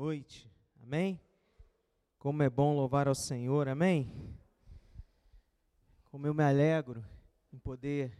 noite. 0.00 0.50
Amém? 0.82 1.20
Como 2.18 2.42
é 2.42 2.48
bom 2.48 2.74
louvar 2.74 3.06
ao 3.06 3.14
Senhor. 3.14 3.68
Amém? 3.68 4.10
Como 6.04 6.26
eu 6.26 6.32
me 6.32 6.42
alegro 6.42 7.04
em 7.52 7.58
poder 7.58 8.16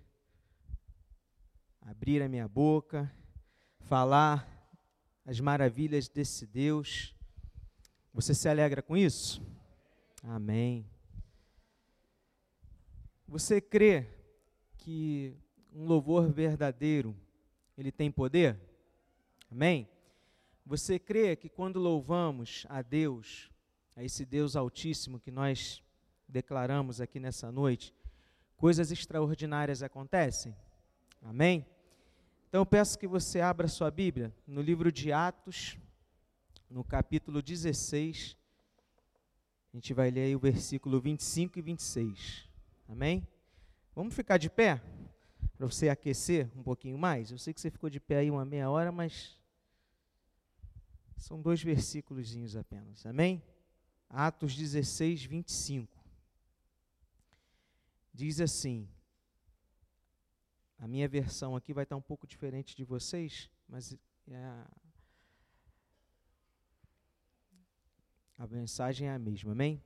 abrir 1.81 2.23
a 2.23 2.29
minha 2.29 2.47
boca, 2.47 3.11
falar 3.79 4.47
as 5.25 5.41
maravilhas 5.41 6.07
desse 6.07 6.47
Deus. 6.47 7.15
Você 8.13 8.35
se 8.35 8.47
alegra 8.47 8.83
com 8.83 8.95
isso? 8.95 9.43
Amém. 10.23 10.87
Você 13.27 13.59
crê 13.59 14.07
que 14.77 15.35
um 15.73 15.87
louvor 15.87 16.31
verdadeiro 16.31 17.17
ele 17.75 17.91
tem 17.91 18.11
poder? 18.11 18.61
Amém? 19.51 19.89
Você 20.71 21.01
crê 21.01 21.35
que 21.35 21.49
quando 21.49 21.81
louvamos 21.81 22.65
a 22.69 22.81
Deus, 22.81 23.51
a 23.97 24.05
esse 24.05 24.25
Deus 24.25 24.55
Altíssimo 24.55 25.19
que 25.19 25.29
nós 25.29 25.83
declaramos 26.29 27.01
aqui 27.01 27.19
nessa 27.19 27.51
noite, 27.51 27.93
coisas 28.57 28.93
extraordinárias 28.93 29.83
acontecem? 29.83 30.55
Amém? 31.23 31.67
Então 32.49 32.61
eu 32.61 32.67
peço 32.67 32.97
que 33.01 33.09
você 33.09 33.41
abra 33.41 33.67
sua 33.67 33.91
Bíblia 33.91 34.33
no 34.47 34.63
livro 34.63 34.93
de 34.93 35.11
Atos, 35.11 35.77
no 36.71 36.85
capítulo 36.85 37.43
16. 37.43 38.37
A 39.73 39.77
gente 39.77 39.93
vai 39.93 40.09
ler 40.09 40.27
aí 40.27 40.37
o 40.37 40.39
versículo 40.39 41.01
25 41.01 41.59
e 41.59 41.63
26. 41.63 42.49
Amém? 42.89 43.27
Vamos 43.93 44.15
ficar 44.15 44.37
de 44.37 44.49
pé? 44.49 44.81
Para 45.59 45.67
você 45.67 45.89
aquecer 45.89 46.49
um 46.55 46.63
pouquinho 46.63 46.97
mais? 46.97 47.33
Eu 47.33 47.39
sei 47.39 47.53
que 47.53 47.61
você 47.61 47.73
ficou 47.73 47.91
de 47.91 47.99
pé 47.99 48.19
aí 48.19 48.31
uma 48.31 48.45
meia 48.45 48.71
hora, 48.71 48.93
mas 48.93 49.40
são 51.21 51.41
dois 51.41 51.63
versículos 51.63 52.35
apenas. 52.57 53.05
Amém? 53.05 53.43
Atos 54.09 54.57
16, 54.57 55.25
25. 55.25 56.03
Diz 58.13 58.41
assim. 58.41 58.89
A 60.79 60.89
minha 60.89 61.07
versão 61.07 61.55
aqui 61.55 61.75
vai 61.75 61.85
estar 61.85 61.97
um 61.97 62.01
pouco 62.01 62.27
diferente 62.27 62.75
de 62.75 62.85
vocês, 62.85 63.51
mas 63.69 63.95
é 64.27 64.43
a, 64.43 64.67
a 68.39 68.47
mensagem 68.47 69.07
é 69.07 69.13
a 69.13 69.19
mesma, 69.19 69.53
amém? 69.53 69.83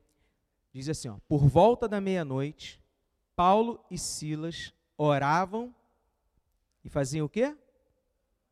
Diz 0.73 0.89
assim, 0.89 1.09
ó, 1.09 1.19
por 1.29 1.49
volta 1.49 1.89
da 1.89 2.01
meia-noite, 2.01 2.81
Paulo 3.35 3.85
e 3.91 3.99
Silas 3.99 4.73
oravam 4.97 5.75
e 6.85 6.89
faziam 6.89 7.27
o 7.27 7.29
quê? 7.29 7.57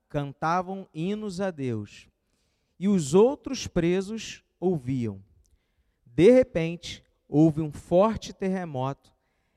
Cantavam 0.09 0.89
hinos 0.93 1.41
a 1.41 1.53
Deus 1.53 2.11
e 2.83 2.89
os 2.89 3.15
outros 3.15 3.69
presos 3.69 4.43
ouviam. 4.59 5.23
De 6.05 6.33
repente, 6.33 7.05
houve 7.29 7.61
um 7.61 7.71
forte 7.71 8.33
terremoto 8.33 9.15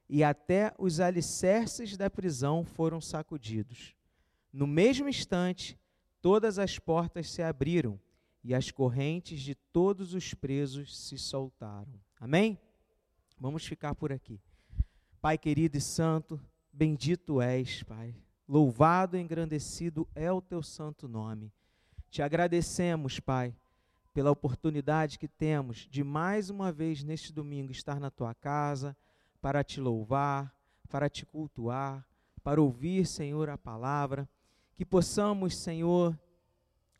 e 0.08 0.23
até 0.23 0.72
os 0.78 1.00
alicerces 1.00 1.98
da 1.98 2.08
prisão 2.08 2.64
foram 2.64 3.02
sacudidos. 3.02 3.95
No 4.54 4.67
mesmo 4.67 5.09
instante, 5.09 5.76
todas 6.22 6.59
as 6.59 6.78
portas 6.78 7.32
se 7.32 7.42
abriram 7.42 8.00
e 8.44 8.54
as 8.54 8.70
correntes 8.70 9.42
de 9.42 9.56
todos 9.56 10.14
os 10.14 10.36
presos 10.36 10.95
se 10.95 11.17
soltaram. 11.17 12.00
Amém? 12.20 12.60
Vamos 13.39 13.66
ficar 13.66 13.95
por 13.95 14.12
aqui. 14.14 14.39
Pai 15.20 15.36
querido 15.36 15.76
e 15.76 15.82
santo, 15.82 16.39
bendito 16.72 17.42
és, 17.42 17.82
Pai. 17.82 18.14
Louvado 18.48 19.17
e 19.17 19.20
engrandecido 19.20 20.08
é 20.14 20.32
o 20.32 20.44
teu 20.44 20.62
santo 20.62 21.08
nome. 21.08 21.52
Te 22.16 22.21
agradecemos, 22.21 23.19
Pai, 23.19 23.53
pela 24.13 24.31
oportunidade 24.31 25.19
que 25.19 25.27
temos 25.27 25.85
de 25.91 26.02
mais 26.02 26.49
uma 26.49 26.71
vez 26.71 27.03
neste 27.03 27.33
domingo 27.33 27.73
estar 27.73 27.99
na 27.99 28.09
tua 28.09 28.33
casa 28.33 28.95
para 29.41 29.66
te 29.66 29.81
louvar, 29.81 30.55
para 30.88 31.09
te 31.09 31.25
cultuar, 31.25 32.08
para 32.42 32.61
ouvir, 32.61 33.05
Senhor, 33.05 33.49
a 33.49 33.58
palavra, 33.58 34.30
que 34.77 34.86
possamos, 34.86 35.58
Senhor, 35.58 36.17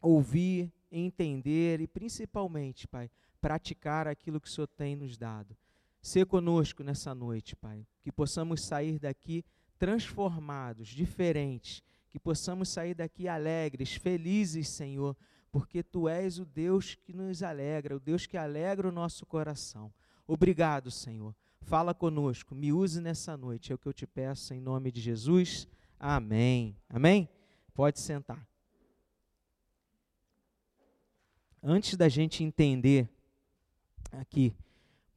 ouvir, 0.01 0.69
entender 0.91 1.79
e 1.79 1.87
principalmente, 1.87 2.85
Pai, 2.85 3.09
praticar 3.39 4.09
aquilo 4.09 4.41
que 4.41 4.49
o 4.49 4.51
Senhor 4.51 4.67
tem 4.67 4.97
nos 4.97 5.17
dado. 5.17 5.55
Ser 6.01 6.25
conosco 6.25 6.83
nessa 6.83 7.15
noite, 7.15 7.55
Pai, 7.55 7.87
que 8.01 8.11
possamos 8.11 8.65
sair 8.65 8.99
daqui 8.99 9.45
transformados, 9.79 10.89
diferentes 10.89 11.81
que 12.15 12.19
possamos 12.19 12.69
sair 12.69 12.93
daqui 12.93 13.27
alegres, 13.27 13.95
felizes, 13.95 14.69
Senhor, 14.69 15.17
porque 15.51 15.83
Tu 15.83 16.07
és 16.07 16.39
o 16.39 16.45
Deus 16.45 16.95
que 16.95 17.11
nos 17.11 17.43
alegra, 17.43 17.97
o 17.97 17.99
Deus 17.99 18.25
que 18.25 18.37
alegra 18.37 18.87
o 18.87 18.91
nosso 18.91 19.25
coração. 19.25 19.93
Obrigado, 20.25 20.89
Senhor. 20.89 21.35
Fala 21.59 21.93
conosco, 21.93 22.55
me 22.55 22.71
use 22.71 23.01
nessa 23.01 23.35
noite, 23.35 23.69
é 23.69 23.75
o 23.75 23.77
que 23.77 23.85
eu 23.85 23.91
te 23.91 24.07
peço 24.07 24.53
em 24.53 24.61
nome 24.61 24.93
de 24.93 25.01
Jesus. 25.01 25.67
Amém. 25.99 26.77
Amém? 26.87 27.27
Pode 27.73 27.99
sentar. 27.99 28.47
Antes 31.61 31.97
da 31.97 32.07
gente 32.07 32.45
entender 32.45 33.09
aqui 34.09 34.55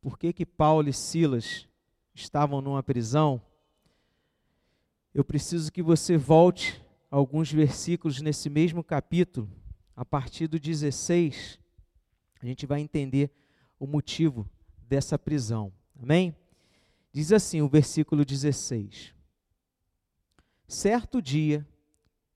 por 0.00 0.18
que 0.18 0.32
que 0.32 0.44
Paulo 0.44 0.88
e 0.88 0.92
Silas 0.92 1.68
estavam 2.12 2.60
numa 2.60 2.82
prisão, 2.82 3.40
eu 5.14 5.22
preciso 5.22 5.70
que 5.70 5.80
você 5.80 6.16
volte 6.16 6.87
alguns 7.10 7.52
versículos 7.52 8.20
nesse 8.20 8.50
mesmo 8.50 8.84
capítulo, 8.84 9.50
a 9.96 10.04
partir 10.04 10.46
do 10.46 10.58
16, 10.58 11.58
a 12.40 12.46
gente 12.46 12.66
vai 12.66 12.80
entender 12.80 13.30
o 13.78 13.86
motivo 13.86 14.48
dessa 14.86 15.18
prisão. 15.18 15.72
Amém? 16.00 16.34
Diz 17.12 17.32
assim 17.32 17.60
o 17.62 17.68
versículo 17.68 18.24
16: 18.24 19.14
Certo 20.66 21.20
dia, 21.20 21.66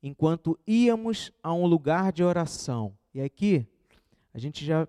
enquanto 0.02 0.58
íamos 0.66 1.30
a 1.42 1.52
um 1.52 1.66
lugar 1.66 2.12
de 2.12 2.24
oração, 2.24 2.96
e 3.14 3.20
aqui 3.20 3.66
a 4.34 4.38
gente 4.38 4.64
já 4.64 4.88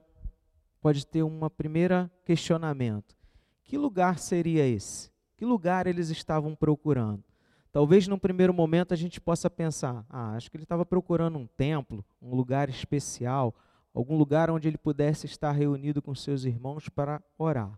pode 0.81 1.05
ter 1.05 1.23
um 1.23 1.50
primeiro 1.50 2.09
questionamento: 2.25 3.15
que 3.63 3.77
lugar 3.77 4.17
seria 4.17 4.65
esse? 4.65 5.11
Que 5.35 5.45
lugar 5.45 5.88
eles 5.88 6.09
estavam 6.09 6.55
procurando? 6.55 7.23
Talvez 7.73 8.07
num 8.07 8.19
primeiro 8.19 8.53
momento 8.53 8.94
a 8.94 8.95
gente 8.95 9.19
possa 9.19 9.50
pensar: 9.50 10.06
ah, 10.07 10.35
acho 10.35 10.51
que 10.51 10.56
ele 10.56 10.63
estava 10.63 10.85
procurando 10.85 11.39
um 11.39 11.47
templo, 11.47 12.06
um 12.22 12.35
lugar 12.35 12.69
especial, 12.69 13.53
algum 13.91 14.16
lugar 14.16 14.51
onde 14.51 14.67
ele 14.67 14.78
pudesse 14.78 15.25
estar 15.25 15.51
reunido 15.51 16.00
com 16.00 16.13
seus 16.13 16.45
irmãos 16.45 16.88
para 16.88 17.19
orar. 17.35 17.78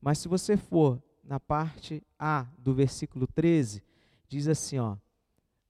Mas 0.00 0.18
se 0.20 0.26
você 0.26 0.56
for 0.56 1.02
na 1.22 1.38
parte 1.38 2.02
A 2.18 2.46
do 2.56 2.72
versículo 2.72 3.26
13, 3.26 3.84
diz 4.26 4.48
assim: 4.48 4.78
ó, 4.78 4.96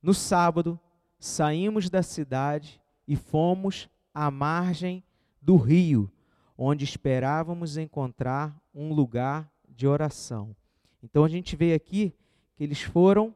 no 0.00 0.14
sábado 0.14 0.78
saímos 1.18 1.90
da 1.90 2.04
cidade 2.04 2.80
e 3.08 3.16
fomos 3.16 3.88
à 4.14 4.30
margem 4.30 5.02
do 5.42 5.56
rio, 5.56 6.08
onde 6.56 6.84
esperávamos 6.84 7.76
encontrar 7.76 8.56
um 8.72 8.94
lugar 8.94 9.50
de 9.68 9.88
oração. 9.88 10.54
Então 11.02 11.24
a 11.24 11.28
gente 11.28 11.56
vê 11.56 11.74
aqui 11.74 12.14
que 12.54 12.62
eles 12.62 12.80
foram 12.80 13.34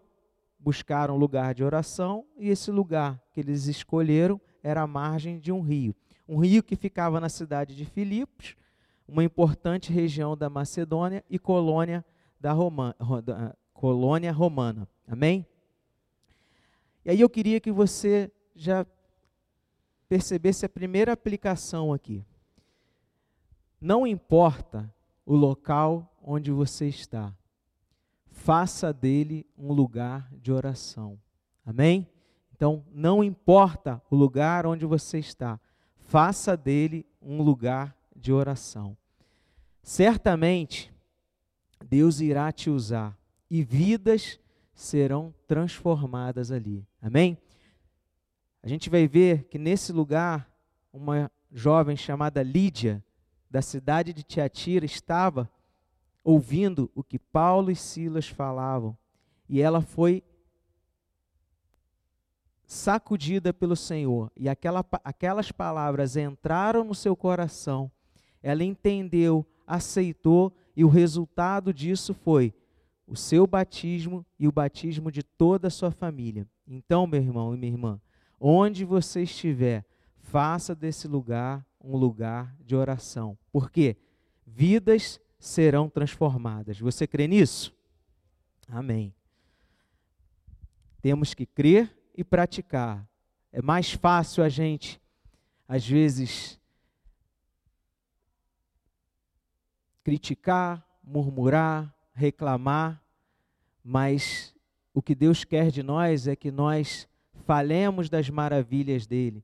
buscaram 0.60 1.16
lugar 1.16 1.54
de 1.54 1.64
oração 1.64 2.24
e 2.36 2.48
esse 2.48 2.70
lugar 2.70 3.20
que 3.32 3.40
eles 3.40 3.66
escolheram 3.66 4.40
era 4.62 4.82
a 4.82 4.86
margem 4.86 5.38
de 5.38 5.50
um 5.50 5.62
rio. 5.62 5.94
Um 6.28 6.38
rio 6.38 6.62
que 6.62 6.76
ficava 6.76 7.18
na 7.18 7.28
cidade 7.28 7.74
de 7.74 7.84
Filipos, 7.84 8.54
uma 9.08 9.24
importante 9.24 9.92
região 9.92 10.36
da 10.36 10.48
Macedônia 10.48 11.24
e 11.28 11.38
colônia, 11.38 12.04
da 12.38 12.52
Roma, 12.52 12.94
da, 13.24 13.56
colônia 13.72 14.30
romana. 14.30 14.86
Amém? 15.08 15.46
E 17.04 17.10
aí 17.10 17.20
eu 17.20 17.30
queria 17.30 17.58
que 17.60 17.72
você 17.72 18.30
já 18.54 18.86
percebesse 20.08 20.66
a 20.66 20.68
primeira 20.68 21.12
aplicação 21.12 21.92
aqui. 21.92 22.24
Não 23.80 24.06
importa 24.06 24.92
o 25.24 25.34
local 25.34 26.14
onde 26.22 26.50
você 26.50 26.86
está, 26.86 27.34
faça 28.30 28.92
dele 28.92 29.46
um 29.56 29.72
lugar 29.72 30.28
de 30.32 30.50
oração. 30.52 31.18
Amém? 31.64 32.08
Então, 32.54 32.84
não 32.92 33.22
importa 33.22 34.02
o 34.10 34.16
lugar 34.16 34.66
onde 34.66 34.84
você 34.86 35.18
está, 35.18 35.58
faça 35.98 36.56
dele 36.56 37.06
um 37.20 37.42
lugar 37.42 37.96
de 38.14 38.32
oração. 38.32 38.96
Certamente, 39.82 40.92
Deus 41.88 42.20
irá 42.20 42.52
te 42.52 42.68
usar 42.68 43.16
e 43.50 43.62
vidas 43.62 44.38
serão 44.74 45.34
transformadas 45.46 46.50
ali. 46.50 46.86
Amém? 47.00 47.36
A 48.62 48.68
gente 48.68 48.90
vai 48.90 49.08
ver 49.08 49.44
que 49.44 49.58
nesse 49.58 49.92
lugar, 49.92 50.50
uma 50.92 51.30
jovem 51.50 51.96
chamada 51.96 52.42
Lídia, 52.42 53.02
da 53.50 53.62
cidade 53.62 54.12
de 54.12 54.22
Tiatira, 54.22 54.84
estava 54.84 55.50
ouvindo 56.22 56.90
o 56.94 57.02
que 57.02 57.18
Paulo 57.18 57.70
e 57.70 57.76
Silas 57.76 58.28
falavam, 58.28 58.96
e 59.48 59.60
ela 59.60 59.80
foi 59.80 60.22
sacudida 62.64 63.52
pelo 63.52 63.74
Senhor 63.74 64.30
e 64.36 64.48
aquela, 64.48 64.84
aquelas 65.02 65.50
palavras 65.50 66.16
entraram 66.16 66.84
no 66.84 66.94
seu 66.94 67.16
coração, 67.16 67.90
ela 68.40 68.62
entendeu, 68.62 69.44
aceitou 69.66 70.52
e 70.76 70.84
o 70.84 70.88
resultado 70.88 71.74
disso 71.74 72.14
foi 72.14 72.54
o 73.08 73.16
seu 73.16 73.44
batismo 73.44 74.24
e 74.38 74.46
o 74.46 74.52
batismo 74.52 75.10
de 75.10 75.24
toda 75.24 75.66
a 75.66 75.70
sua 75.70 75.90
família. 75.90 76.46
Então, 76.64 77.08
meu 77.08 77.20
irmão 77.20 77.52
e 77.52 77.58
minha 77.58 77.72
irmã, 77.72 78.00
onde 78.38 78.84
você 78.84 79.22
estiver, 79.22 79.84
faça 80.16 80.72
desse 80.72 81.08
lugar 81.08 81.66
um 81.82 81.96
lugar 81.96 82.54
de 82.64 82.76
oração. 82.76 83.36
Porque 83.50 83.96
vidas 84.46 85.20
serão 85.40 85.88
transformadas. 85.88 86.78
Você 86.78 87.06
crê 87.06 87.26
nisso? 87.26 87.74
Amém. 88.68 89.12
Temos 91.00 91.32
que 91.32 91.46
crer 91.46 91.92
e 92.14 92.22
praticar. 92.22 93.08
É 93.50 93.62
mais 93.62 93.90
fácil 93.90 94.44
a 94.44 94.48
gente, 94.48 95.00
às 95.66 95.84
vezes, 95.88 96.60
criticar, 100.04 100.86
murmurar, 101.02 101.92
reclamar, 102.12 103.02
mas 103.82 104.54
o 104.92 105.00
que 105.00 105.14
Deus 105.14 105.42
quer 105.42 105.70
de 105.70 105.82
nós 105.82 106.28
é 106.28 106.36
que 106.36 106.50
nós 106.50 107.08
falemos 107.46 108.10
das 108.10 108.28
maravilhas 108.28 109.06
dele, 109.06 109.42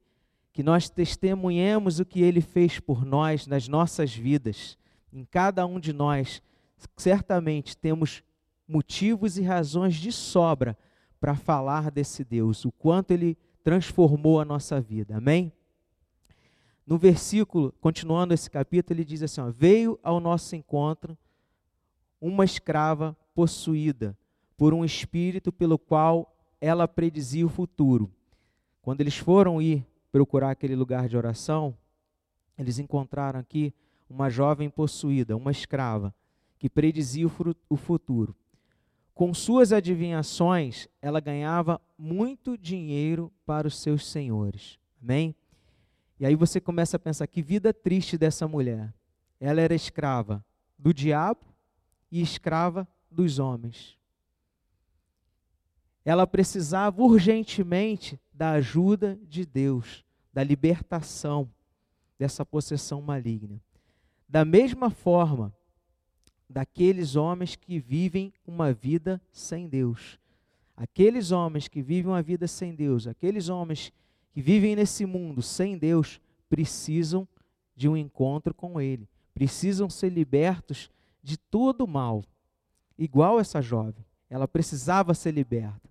que 0.52 0.62
nós 0.62 0.90
testemunhemos 0.90 1.98
o 1.98 2.04
que 2.04 2.20
ele 2.20 2.42
fez 2.42 2.78
por 2.78 3.04
nós 3.04 3.46
nas 3.46 3.66
nossas 3.66 4.14
vidas. 4.14 4.76
Em 5.12 5.24
cada 5.24 5.66
um 5.66 5.78
de 5.80 5.92
nós, 5.92 6.42
certamente 6.96 7.76
temos 7.76 8.22
motivos 8.68 9.38
e 9.38 9.42
razões 9.42 9.94
de 9.94 10.10
sobra 10.12 10.76
para 11.20 11.34
falar 11.34 11.90
desse 11.90 12.24
Deus, 12.24 12.64
o 12.64 12.72
quanto 12.72 13.12
ele 13.12 13.38
transformou 13.62 14.40
a 14.40 14.44
nossa 14.44 14.80
vida. 14.80 15.16
Amém? 15.16 15.52
No 16.86 16.98
versículo, 16.98 17.72
continuando 17.80 18.32
esse 18.32 18.48
capítulo, 18.48 18.96
ele 18.96 19.04
diz 19.04 19.22
assim: 19.22 19.40
ó, 19.40 19.50
Veio 19.50 19.98
ao 20.02 20.20
nosso 20.20 20.54
encontro 20.54 21.18
uma 22.20 22.44
escrava 22.44 23.16
possuída 23.34 24.16
por 24.56 24.72
um 24.72 24.84
espírito 24.84 25.52
pelo 25.52 25.78
qual 25.78 26.34
ela 26.60 26.86
predizia 26.86 27.44
o 27.44 27.50
futuro. 27.50 28.10
Quando 28.80 29.00
eles 29.00 29.16
foram 29.16 29.60
ir 29.60 29.84
procurar 30.12 30.50
aquele 30.50 30.76
lugar 30.76 31.08
de 31.08 31.16
oração, 31.16 31.76
eles 32.56 32.78
encontraram 32.78 33.40
aqui 33.40 33.74
uma 34.08 34.30
jovem 34.30 34.70
possuída, 34.70 35.36
uma 35.36 35.50
escrava, 35.50 36.14
que 36.58 36.70
predizia 36.70 37.26
o 37.68 37.76
futuro. 37.76 38.34
Com 39.14 39.32
suas 39.32 39.72
adivinhações, 39.72 40.88
ela 41.00 41.20
ganhava 41.20 41.80
muito 41.98 42.56
dinheiro 42.56 43.32
para 43.44 43.66
os 43.66 43.80
seus 43.80 44.06
senhores. 44.06 44.78
Amém? 45.02 45.34
E 46.18 46.26
aí 46.26 46.34
você 46.34 46.60
começa 46.60 46.96
a 46.96 47.00
pensar 47.00 47.26
que 47.26 47.42
vida 47.42 47.72
triste 47.72 48.16
dessa 48.16 48.46
mulher. 48.46 48.92
Ela 49.40 49.60
era 49.60 49.74
escrava 49.74 50.44
do 50.78 50.92
diabo 50.92 51.40
e 52.10 52.20
escrava 52.20 52.88
dos 53.10 53.38
homens. 53.38 53.96
Ela 56.04 56.26
precisava 56.26 57.02
urgentemente 57.02 58.20
da 58.32 58.52
ajuda 58.52 59.18
de 59.22 59.44
Deus, 59.44 60.04
da 60.32 60.42
libertação 60.42 61.50
dessa 62.18 62.44
possessão 62.46 63.02
maligna. 63.02 63.60
Da 64.28 64.44
mesma 64.44 64.90
forma, 64.90 65.54
daqueles 66.48 67.16
homens 67.16 67.56
que 67.56 67.78
vivem 67.78 68.32
uma 68.46 68.72
vida 68.72 69.20
sem 69.32 69.68
Deus. 69.68 70.18
Aqueles 70.76 71.30
homens 71.30 71.68
que 71.68 71.82
vivem 71.82 72.10
uma 72.10 72.22
vida 72.22 72.46
sem 72.46 72.74
Deus, 72.74 73.06
aqueles 73.06 73.48
homens 73.48 73.92
que 74.30 74.42
vivem 74.42 74.76
nesse 74.76 75.06
mundo 75.06 75.42
sem 75.42 75.78
Deus 75.78 76.20
precisam 76.48 77.26
de 77.74 77.88
um 77.88 77.96
encontro 77.96 78.54
com 78.54 78.80
Ele, 78.80 79.08
precisam 79.34 79.88
ser 79.88 80.10
libertos 80.10 80.90
de 81.22 81.36
todo 81.36 81.82
o 81.82 81.88
mal. 81.88 82.24
Igual 82.98 83.40
essa 83.40 83.60
jovem, 83.60 84.04
ela 84.28 84.46
precisava 84.48 85.14
ser 85.14 85.32
liberta. 85.32 85.88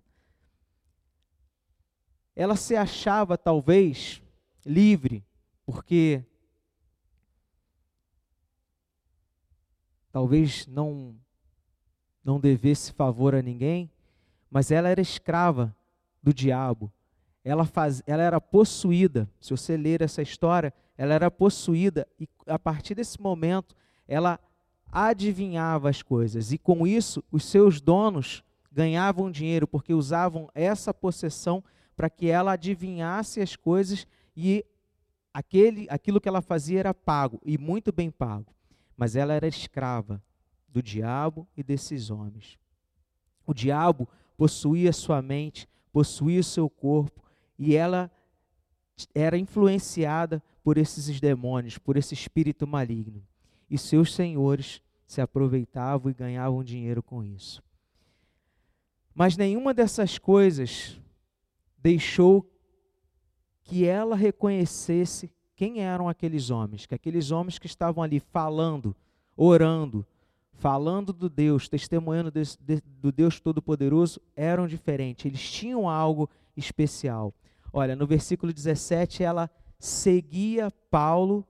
Ela 2.34 2.56
se 2.56 2.76
achava 2.76 3.38
talvez 3.38 4.22
livre, 4.64 5.24
porque 5.64 6.22
talvez 10.16 10.66
não 10.66 11.14
não 12.24 12.40
devesse 12.40 12.90
favor 12.90 13.34
a 13.34 13.42
ninguém, 13.42 13.90
mas 14.50 14.70
ela 14.70 14.88
era 14.88 15.02
escrava 15.02 15.76
do 16.22 16.32
diabo 16.32 16.90
ela, 17.44 17.66
faz, 17.66 18.02
ela 18.06 18.22
era 18.22 18.40
possuída. 18.40 19.30
Se 19.38 19.50
você 19.50 19.76
ler 19.76 20.00
essa 20.00 20.22
história, 20.22 20.72
ela 20.96 21.12
era 21.12 21.30
possuída 21.30 22.08
e 22.18 22.26
a 22.46 22.58
partir 22.58 22.94
desse 22.94 23.20
momento 23.20 23.76
ela 24.08 24.40
adivinhava 24.90 25.90
as 25.90 26.02
coisas 26.02 26.50
e 26.50 26.56
com 26.56 26.86
isso 26.86 27.22
os 27.30 27.44
seus 27.44 27.78
donos 27.78 28.42
ganhavam 28.72 29.30
dinheiro 29.30 29.68
porque 29.68 29.92
usavam 29.92 30.48
essa 30.54 30.94
possessão 30.94 31.62
para 31.94 32.08
que 32.08 32.26
ela 32.28 32.52
adivinhasse 32.52 33.42
as 33.42 33.54
coisas 33.54 34.06
e 34.34 34.64
aquele, 35.32 35.86
aquilo 35.90 36.22
que 36.22 36.28
ela 36.28 36.40
fazia 36.40 36.80
era 36.80 36.94
pago 36.94 37.38
e 37.44 37.58
muito 37.58 37.92
bem 37.92 38.10
pago. 38.10 38.55
Mas 38.96 39.16
ela 39.16 39.34
era 39.34 39.46
escrava 39.46 40.22
do 40.68 40.82
diabo 40.82 41.46
e 41.56 41.62
desses 41.62 42.10
homens. 42.10 42.58
O 43.46 43.52
diabo 43.52 44.08
possuía 44.36 44.92
sua 44.92 45.22
mente, 45.22 45.68
possuía 45.92 46.42
seu 46.42 46.68
corpo, 46.68 47.22
e 47.58 47.74
ela 47.74 48.10
era 49.14 49.36
influenciada 49.36 50.42
por 50.62 50.78
esses 50.78 51.20
demônios, 51.20 51.78
por 51.78 51.96
esse 51.96 52.14
espírito 52.14 52.66
maligno. 52.66 53.22
E 53.70 53.78
seus 53.78 54.14
senhores 54.14 54.82
se 55.06 55.20
aproveitavam 55.20 56.10
e 56.10 56.14
ganhavam 56.14 56.64
dinheiro 56.64 57.02
com 57.02 57.22
isso. 57.22 57.62
Mas 59.14 59.36
nenhuma 59.36 59.72
dessas 59.72 60.18
coisas 60.18 61.00
deixou 61.78 62.50
que 63.62 63.86
ela 63.86 64.14
reconhecesse 64.14 65.32
quem 65.56 65.80
eram 65.80 66.08
aqueles 66.08 66.50
homens, 66.50 66.84
que 66.84 66.94
aqueles 66.94 67.30
homens 67.30 67.58
que 67.58 67.66
estavam 67.66 68.04
ali 68.04 68.20
falando, 68.20 68.94
orando, 69.34 70.06
falando 70.52 71.14
do 71.14 71.30
Deus, 71.30 71.66
testemunhando 71.66 72.30
do 73.00 73.10
Deus 73.10 73.40
Todo-Poderoso, 73.40 74.20
eram 74.36 74.68
diferentes, 74.68 75.24
eles 75.24 75.50
tinham 75.50 75.88
algo 75.88 76.28
especial. 76.54 77.34
Olha, 77.72 77.96
no 77.96 78.06
versículo 78.06 78.52
17, 78.52 79.22
ela 79.22 79.50
seguia 79.78 80.70
Paulo 80.90 81.44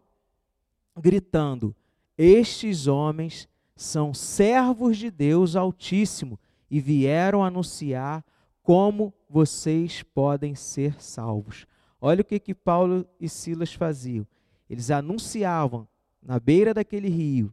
gritando: 0.96 1.74
Estes 2.16 2.86
homens 2.86 3.48
são 3.74 4.14
servos 4.14 4.96
de 4.96 5.10
Deus 5.10 5.56
Altíssimo 5.56 6.38
e 6.70 6.80
vieram 6.80 7.44
anunciar 7.44 8.24
como 8.62 9.12
vocês 9.28 10.02
podem 10.02 10.54
ser 10.54 11.00
salvos. 11.00 11.66
Olha 12.00 12.20
o 12.20 12.24
que, 12.24 12.38
que 12.38 12.54
Paulo 12.54 13.06
e 13.20 13.28
Silas 13.28 13.72
faziam. 13.72 14.26
Eles 14.68 14.90
anunciavam 14.90 15.86
na 16.22 16.38
beira 16.38 16.74
daquele 16.74 17.08
rio 17.08 17.52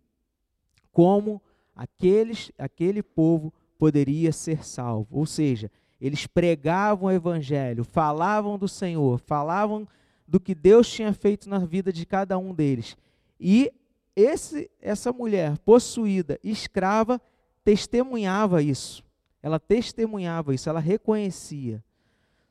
como 0.92 1.42
aqueles, 1.76 2.52
aquele 2.58 3.02
povo 3.02 3.52
poderia 3.78 4.32
ser 4.32 4.64
salvo. 4.64 5.08
Ou 5.12 5.26
seja, 5.26 5.72
eles 6.00 6.28
pregavam 6.28 7.08
o 7.08 7.12
evangelho, 7.12 7.84
falavam 7.84 8.58
do 8.58 8.68
Senhor, 8.68 9.20
falavam 9.20 9.88
do 10.28 10.40
que 10.40 10.54
Deus 10.54 10.90
tinha 10.90 11.14
feito 11.14 11.50
na 11.50 11.60
vida 11.60 11.92
de 11.92 12.06
cada 12.06 12.38
um 12.38 12.54
deles. 12.54 12.96
E 13.40 13.74
esse, 14.16 14.70
essa 14.80 15.12
mulher 15.12 15.58
possuída, 15.60 16.40
escrava, 16.44 17.20
testemunhava 17.64 18.62
isso. 18.62 19.04
Ela 19.42 19.60
testemunhava 19.60 20.54
isso, 20.54 20.70
ela 20.70 20.80
reconhecia. 20.80 21.84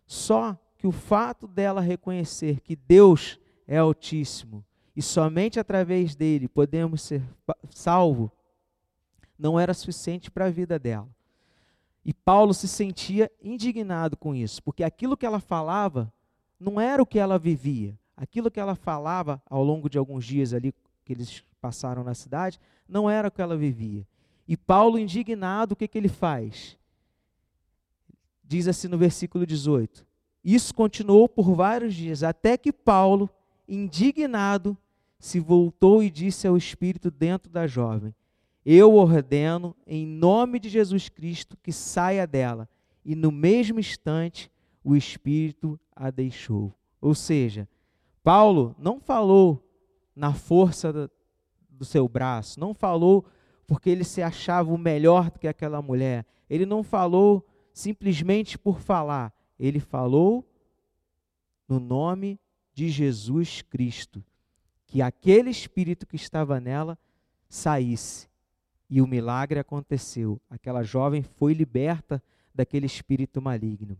Só 0.06 0.58
que 0.82 0.86
o 0.88 0.90
fato 0.90 1.46
dela 1.46 1.80
reconhecer 1.80 2.58
que 2.58 2.74
Deus 2.74 3.38
é 3.68 3.78
Altíssimo 3.78 4.64
e 4.96 5.00
somente 5.00 5.60
através 5.60 6.16
dele 6.16 6.48
podemos 6.48 7.02
ser 7.02 7.22
salvos, 7.70 8.32
não 9.38 9.60
era 9.60 9.72
suficiente 9.72 10.28
para 10.28 10.46
a 10.46 10.50
vida 10.50 10.80
dela. 10.80 11.08
E 12.04 12.12
Paulo 12.12 12.52
se 12.52 12.66
sentia 12.66 13.30
indignado 13.40 14.16
com 14.16 14.34
isso, 14.34 14.60
porque 14.60 14.82
aquilo 14.82 15.16
que 15.16 15.24
ela 15.24 15.38
falava 15.38 16.12
não 16.58 16.80
era 16.80 17.00
o 17.00 17.06
que 17.06 17.20
ela 17.20 17.38
vivia. 17.38 17.96
Aquilo 18.16 18.50
que 18.50 18.58
ela 18.58 18.74
falava 18.74 19.40
ao 19.48 19.62
longo 19.62 19.88
de 19.88 19.98
alguns 19.98 20.24
dias 20.24 20.52
ali 20.52 20.74
que 21.04 21.12
eles 21.12 21.44
passaram 21.60 22.02
na 22.02 22.12
cidade, 22.12 22.58
não 22.88 23.08
era 23.08 23.28
o 23.28 23.30
que 23.30 23.40
ela 23.40 23.56
vivia. 23.56 24.04
E 24.48 24.56
Paulo, 24.56 24.98
indignado, 24.98 25.74
o 25.74 25.76
que, 25.76 25.86
que 25.86 25.96
ele 25.96 26.08
faz? 26.08 26.76
Diz 28.42 28.66
assim 28.66 28.88
no 28.88 28.98
versículo 28.98 29.46
18: 29.46 30.10
Isso 30.44 30.74
continuou 30.74 31.28
por 31.28 31.54
vários 31.54 31.94
dias, 31.94 32.22
até 32.22 32.56
que 32.56 32.72
Paulo, 32.72 33.30
indignado, 33.68 34.76
se 35.18 35.38
voltou 35.38 36.02
e 36.02 36.10
disse 36.10 36.46
ao 36.46 36.56
espírito 36.56 37.10
dentro 37.10 37.50
da 37.50 37.66
jovem: 37.66 38.14
eu 38.64 38.94
ordeno, 38.94 39.74
em 39.84 40.06
nome 40.06 40.60
de 40.60 40.68
Jesus 40.68 41.08
Cristo, 41.08 41.56
que 41.60 41.72
saia 41.72 42.26
dela. 42.26 42.68
E 43.04 43.16
no 43.16 43.32
mesmo 43.32 43.80
instante, 43.80 44.50
o 44.84 44.94
espírito 44.94 45.78
a 45.94 46.10
deixou. 46.10 46.72
Ou 47.00 47.14
seja, 47.14 47.68
Paulo 48.22 48.74
não 48.78 49.00
falou 49.00 49.68
na 50.14 50.32
força 50.32 51.10
do 51.68 51.84
seu 51.84 52.08
braço, 52.08 52.60
não 52.60 52.72
falou 52.72 53.24
porque 53.66 53.90
ele 53.90 54.04
se 54.04 54.22
achava 54.22 54.72
o 54.72 54.78
melhor 54.78 55.30
do 55.30 55.38
que 55.38 55.48
aquela 55.48 55.80
mulher, 55.82 56.26
ele 56.48 56.66
não 56.66 56.82
falou 56.82 57.44
simplesmente 57.72 58.58
por 58.58 58.80
falar, 58.80 59.32
ele 59.62 59.78
falou 59.78 60.44
no 61.68 61.78
nome 61.78 62.36
de 62.74 62.88
Jesus 62.88 63.62
Cristo, 63.62 64.22
que 64.88 65.00
aquele 65.00 65.50
espírito 65.50 66.04
que 66.04 66.16
estava 66.16 66.58
nela 66.58 66.98
saísse. 67.48 68.28
E 68.90 69.00
o 69.00 69.06
milagre 69.06 69.60
aconteceu. 69.60 70.40
Aquela 70.50 70.82
jovem 70.82 71.22
foi 71.22 71.54
liberta 71.54 72.20
daquele 72.52 72.86
espírito 72.86 73.40
maligno. 73.40 73.96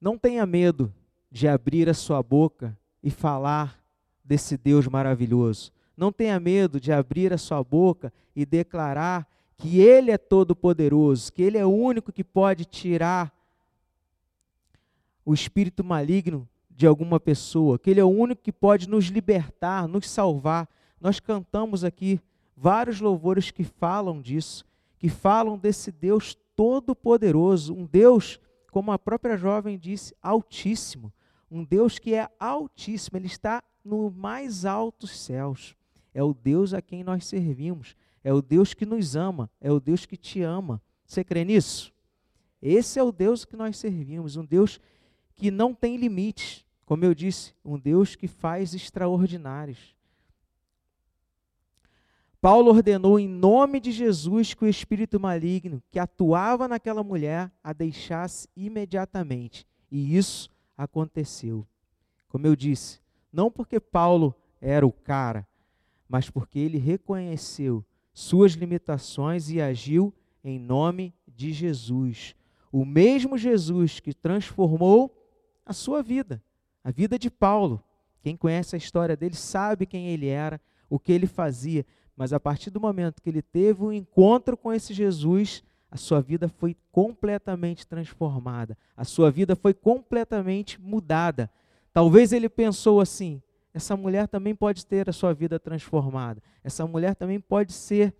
Não 0.00 0.18
tenha 0.18 0.44
medo 0.44 0.92
de 1.30 1.46
abrir 1.46 1.88
a 1.88 1.94
sua 1.94 2.20
boca 2.24 2.76
e 3.02 3.10
falar 3.10 3.80
desse 4.24 4.56
Deus 4.56 4.88
maravilhoso. 4.88 5.72
Não 5.96 6.10
tenha 6.10 6.40
medo 6.40 6.80
de 6.80 6.92
abrir 6.92 7.32
a 7.32 7.38
sua 7.38 7.62
boca 7.62 8.12
e 8.34 8.44
declarar 8.44 9.28
que 9.56 9.80
Ele 9.80 10.10
é 10.10 10.18
todo-poderoso, 10.18 11.32
que 11.32 11.42
Ele 11.42 11.58
é 11.58 11.64
o 11.64 11.74
único 11.74 12.12
que 12.12 12.24
pode 12.24 12.64
tirar 12.64 13.32
o 15.24 15.32
espírito 15.34 15.82
maligno 15.82 16.48
de 16.70 16.86
alguma 16.86 17.18
pessoa, 17.18 17.78
que 17.78 17.90
Ele 17.90 18.00
é 18.00 18.04
o 18.04 18.08
único 18.08 18.42
que 18.42 18.52
pode 18.52 18.88
nos 18.88 19.06
libertar, 19.06 19.88
nos 19.88 20.08
salvar. 20.08 20.68
Nós 21.00 21.18
cantamos 21.18 21.84
aqui 21.84 22.20
vários 22.56 23.00
louvores 23.00 23.50
que 23.50 23.64
falam 23.64 24.20
disso, 24.20 24.64
que 24.98 25.08
falam 25.08 25.58
desse 25.58 25.90
Deus 25.90 26.36
todo-poderoso, 26.54 27.74
um 27.74 27.84
Deus, 27.84 28.40
como 28.70 28.92
a 28.92 28.98
própria 28.98 29.36
jovem 29.36 29.78
disse, 29.78 30.14
altíssimo, 30.22 31.12
um 31.50 31.64
Deus 31.64 31.98
que 31.98 32.14
é 32.14 32.28
altíssimo, 32.38 33.18
ele 33.18 33.26
está 33.26 33.62
no 33.84 34.10
mais 34.10 34.64
altos 34.64 35.18
céus. 35.20 35.76
É 36.12 36.22
o 36.22 36.34
Deus 36.34 36.72
a 36.72 36.80
quem 36.80 37.04
nós 37.04 37.26
servimos, 37.26 37.94
é 38.26 38.32
o 38.32 38.42
Deus 38.42 38.74
que 38.74 38.84
nos 38.84 39.14
ama, 39.14 39.48
é 39.60 39.70
o 39.70 39.78
Deus 39.78 40.04
que 40.04 40.16
te 40.16 40.42
ama. 40.42 40.82
Você 41.04 41.22
crê 41.22 41.44
nisso? 41.44 41.94
Esse 42.60 42.98
é 42.98 43.02
o 43.04 43.12
Deus 43.12 43.44
que 43.44 43.54
nós 43.54 43.76
servimos, 43.76 44.34
um 44.34 44.44
Deus 44.44 44.80
que 45.36 45.48
não 45.48 45.72
tem 45.72 45.96
limites, 45.96 46.66
como 46.84 47.04
eu 47.04 47.14
disse, 47.14 47.54
um 47.64 47.78
Deus 47.78 48.16
que 48.16 48.26
faz 48.26 48.74
extraordinários. 48.74 49.94
Paulo 52.40 52.72
ordenou 52.72 53.16
em 53.16 53.28
nome 53.28 53.78
de 53.78 53.92
Jesus 53.92 54.54
que 54.54 54.64
o 54.64 54.68
espírito 54.68 55.20
maligno 55.20 55.80
que 55.88 56.00
atuava 56.00 56.66
naquela 56.66 57.04
mulher 57.04 57.48
a 57.62 57.72
deixasse 57.72 58.48
imediatamente. 58.56 59.64
E 59.88 60.16
isso 60.16 60.50
aconteceu. 60.76 61.64
Como 62.26 62.44
eu 62.44 62.56
disse, 62.56 62.98
não 63.32 63.52
porque 63.52 63.78
Paulo 63.78 64.34
era 64.60 64.84
o 64.84 64.90
cara, 64.90 65.46
mas 66.08 66.28
porque 66.28 66.58
ele 66.58 66.78
reconheceu 66.78 67.84
suas 68.18 68.52
limitações 68.52 69.50
e 69.50 69.60
agiu 69.60 70.10
em 70.42 70.58
nome 70.58 71.12
de 71.28 71.52
Jesus. 71.52 72.34
O 72.72 72.82
mesmo 72.82 73.36
Jesus 73.36 74.00
que 74.00 74.14
transformou 74.14 75.14
a 75.66 75.74
sua 75.74 76.02
vida, 76.02 76.42
a 76.82 76.90
vida 76.90 77.18
de 77.18 77.30
Paulo. 77.30 77.84
Quem 78.22 78.34
conhece 78.34 78.74
a 78.74 78.78
história 78.78 79.14
dele 79.14 79.34
sabe 79.34 79.84
quem 79.84 80.08
ele 80.08 80.28
era, 80.28 80.58
o 80.88 80.98
que 80.98 81.12
ele 81.12 81.26
fazia, 81.26 81.84
mas 82.16 82.32
a 82.32 82.40
partir 82.40 82.70
do 82.70 82.80
momento 82.80 83.20
que 83.20 83.28
ele 83.28 83.42
teve 83.42 83.82
um 83.82 83.92
encontro 83.92 84.56
com 84.56 84.72
esse 84.72 84.94
Jesus, 84.94 85.62
a 85.90 85.98
sua 85.98 86.22
vida 86.22 86.48
foi 86.48 86.74
completamente 86.90 87.86
transformada, 87.86 88.78
a 88.96 89.04
sua 89.04 89.30
vida 89.30 89.54
foi 89.54 89.74
completamente 89.74 90.80
mudada. 90.80 91.50
Talvez 91.92 92.32
ele 92.32 92.48
pensou 92.48 92.98
assim: 92.98 93.42
essa 93.76 93.94
mulher 93.94 94.26
também 94.26 94.54
pode 94.54 94.86
ter 94.86 95.06
a 95.06 95.12
sua 95.12 95.34
vida 95.34 95.60
transformada, 95.60 96.42
essa 96.64 96.86
mulher 96.86 97.14
também 97.14 97.38
pode 97.38 97.74
ser 97.74 98.14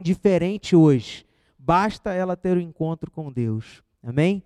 diferente 0.00 0.76
hoje, 0.76 1.26
basta 1.58 2.12
ela 2.12 2.36
ter 2.36 2.56
o 2.56 2.60
um 2.60 2.62
encontro 2.62 3.10
com 3.10 3.32
Deus. 3.32 3.82
Amém? 4.00 4.44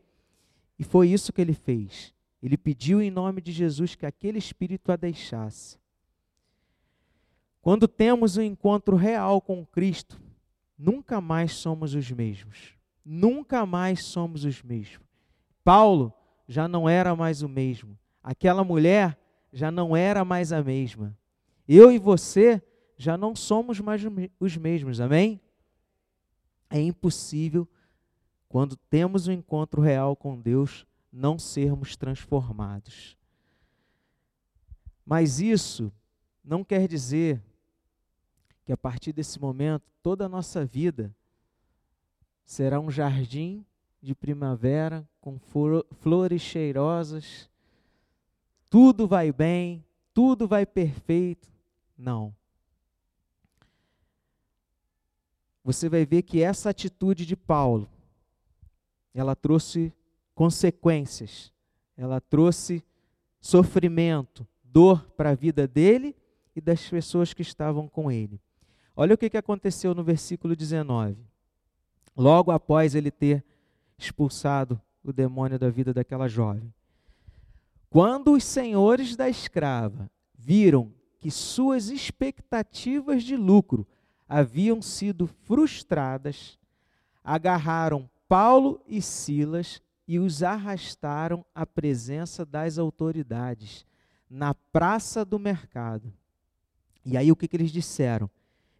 E 0.79 0.85
foi 0.85 1.09
isso 1.09 1.31
que 1.31 1.43
ele 1.43 1.53
fez. 1.53 2.15
Ele 2.43 2.57
pediu 2.57 3.03
em 3.03 3.11
nome 3.11 3.43
de 3.43 3.53
Jesus 3.53 3.95
que 3.95 4.07
aquele 4.07 4.39
espírito 4.39 4.91
a 4.91 4.97
deixasse. 4.97 5.79
Quando 7.61 7.87
temos 7.87 8.39
um 8.39 8.43
encontro 8.43 8.97
real 8.97 9.43
com 9.43 9.67
Cristo, 9.67 10.19
nunca 10.79 11.21
mais 11.21 11.53
somos 11.53 11.95
os 11.95 12.11
mesmos. 12.11 12.73
Nunca 13.05 13.67
mais 13.67 14.05
somos 14.05 14.47
os 14.47 14.63
mesmos. 14.63 15.07
Paulo 15.63 16.15
já 16.49 16.67
não 16.67 16.89
era 16.89 17.15
mais 17.15 17.43
o 17.43 17.49
mesmo. 17.49 17.99
Aquela 18.23 18.65
mulher 18.65 19.20
já 19.53 19.71
não 19.71 19.97
era 19.97 20.25
mais 20.25 20.53
a 20.53 20.63
mesma. 20.63 21.17
Eu 21.67 21.91
e 21.91 21.99
você 21.99 22.63
já 22.97 23.17
não 23.17 23.35
somos 23.35 23.81
mais 23.81 24.03
os 24.39 24.57
mesmos, 24.57 25.01
amém? 25.01 25.41
É 26.69 26.81
impossível, 26.81 27.69
quando 28.49 28.77
temos 28.77 29.27
um 29.27 29.33
encontro 29.33 29.81
real 29.81 30.15
com 30.15 30.41
Deus, 30.41 30.87
não 31.13 31.39
sermos 31.39 31.97
transformados. 31.97 33.17
Mas 35.05 35.41
isso 35.41 35.93
não 36.45 36.63
quer 36.63 36.87
dizer 36.87 37.43
que 38.65 38.73
a 38.73 38.77
partir 38.77 39.13
desse 39.13 39.41
momento 39.41 39.91
toda 40.03 40.27
a 40.27 40.29
nossa 40.29 40.65
vida 40.65 41.15
será 42.45 42.79
um 42.79 42.91
jardim 42.91 43.65
de 44.01 44.15
primavera 44.15 45.09
com 45.21 45.39
flores 45.39 46.41
cheirosas, 46.41 47.50
tudo 48.71 49.09
vai 49.09 49.33
bem, 49.33 49.85
tudo 50.15 50.47
vai 50.47 50.65
perfeito. 50.65 51.51
Não. 51.99 52.35
Você 55.65 55.89
vai 55.89 56.07
ver 56.07 56.23
que 56.23 56.41
essa 56.41 56.71
atitude 56.71 57.27
de 57.27 57.37
Paulo, 57.37 57.89
ela 59.13 59.35
trouxe 59.35 59.93
consequências, 60.35 61.53
ela 61.97 62.21
trouxe 62.21 62.83
sofrimento, 63.41 64.47
dor 64.63 65.05
para 65.17 65.31
a 65.31 65.35
vida 65.35 65.67
dele 65.67 66.17
e 66.55 66.61
das 66.61 66.89
pessoas 66.89 67.35
que 67.35 67.43
estavam 67.43 67.89
com 67.89 68.11
ele. 68.11 68.41
Olha 68.97 69.15
o 69.15 69.19
que, 69.19 69.29
que 69.29 69.37
aconteceu 69.37 69.95
no 69.95 70.05
versículo 70.05 70.55
19. 70.55 71.17
Logo 72.17 72.51
após 72.51 72.95
ele 72.95 73.11
ter 73.11 73.45
expulsado 73.99 74.81
o 75.03 75.13
demônio 75.13 75.59
da 75.59 75.69
vida 75.71 75.93
daquela 75.93 76.29
jovem. 76.29 76.73
Quando 77.91 78.35
os 78.35 78.45
senhores 78.45 79.17
da 79.17 79.29
escrava 79.29 80.09
viram 80.39 80.95
que 81.19 81.29
suas 81.29 81.89
expectativas 81.89 83.25
de 83.25 83.37
lucro 83.37 83.85
haviam 84.29 84.81
sido 84.81 85.27
frustradas, 85.27 86.57
agarraram 87.25 88.09
Paulo 88.29 88.81
e 88.87 89.03
Silas 89.03 89.83
e 90.07 90.21
os 90.21 90.41
arrastaram 90.41 91.45
à 91.53 91.67
presença 91.67 92.47
das 92.47 92.79
autoridades, 92.79 93.85
na 94.31 94.55
praça 94.55 95.25
do 95.25 95.37
mercado. 95.37 96.13
E 97.05 97.17
aí 97.17 97.33
o 97.33 97.37
que, 97.37 97.49
que 97.49 97.57
eles 97.57 97.73
disseram? 97.73 98.31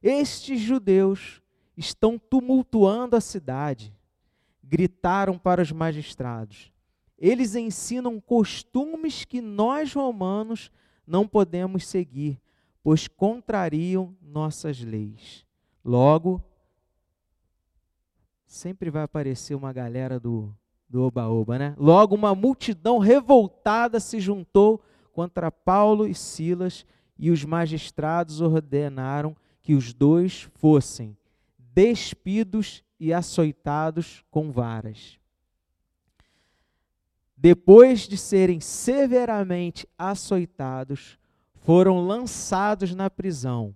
Estes 0.01 0.61
judeus 0.61 1.43
estão 1.77 2.17
tumultuando 2.17 3.17
a 3.17 3.21
cidade, 3.21 3.93
gritaram 4.63 5.37
para 5.37 5.61
os 5.61 5.73
magistrados. 5.73 6.70
Eles 7.21 7.55
ensinam 7.55 8.19
costumes 8.19 9.25
que 9.25 9.43
nós 9.43 9.93
romanos 9.93 10.71
não 11.07 11.29
podemos 11.29 11.87
seguir, 11.87 12.41
pois 12.83 13.07
contrariam 13.07 14.17
nossas 14.23 14.81
leis. 14.81 15.45
Logo, 15.85 16.43
sempre 18.47 18.91
vai 18.91 19.03
aparecer 19.03 19.55
uma 19.55 19.73
galera 19.73 20.19
do 20.19 20.55
do 20.91 21.03
oba-oba, 21.03 21.57
né? 21.57 21.75
Logo 21.79 22.17
uma 22.17 22.35
multidão 22.35 22.99
revoltada 22.99 24.01
se 24.01 24.19
juntou 24.19 24.83
contra 25.13 25.51
Paulo 25.51 26.07
e 26.07 26.15
Silas 26.15 26.85
e 27.17 27.31
os 27.31 27.45
magistrados 27.45 28.41
ordenaram 28.41 29.37
que 29.63 29.75
os 29.75 29.93
dois 29.93 30.51
fossem 30.55 31.17
despidos 31.57 32.83
e 32.99 33.13
açoitados 33.13 34.25
com 34.31 34.51
varas. 34.51 35.20
Depois 37.43 38.01
de 38.01 38.19
serem 38.19 38.61
severamente 38.61 39.89
açoitados, 39.97 41.19
foram 41.55 42.07
lançados 42.07 42.95
na 42.95 43.09
prisão. 43.09 43.75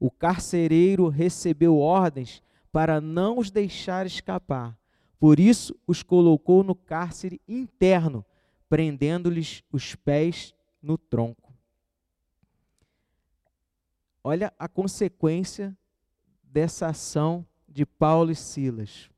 O 0.00 0.10
carcereiro 0.10 1.08
recebeu 1.08 1.76
ordens 1.76 2.42
para 2.72 2.98
não 2.98 3.38
os 3.38 3.50
deixar 3.50 4.06
escapar. 4.06 4.78
Por 5.18 5.38
isso 5.38 5.78
os 5.86 6.02
colocou 6.02 6.64
no 6.64 6.74
cárcere 6.74 7.38
interno, 7.46 8.24
prendendo-lhes 8.66 9.62
os 9.70 9.94
pés 9.94 10.54
no 10.80 10.96
tronco. 10.96 11.52
Olha 14.24 14.54
a 14.58 14.66
consequência 14.66 15.76
dessa 16.42 16.86
ação 16.86 17.46
de 17.68 17.84
Paulo 17.84 18.30
e 18.30 18.34
Silas. 18.34 19.10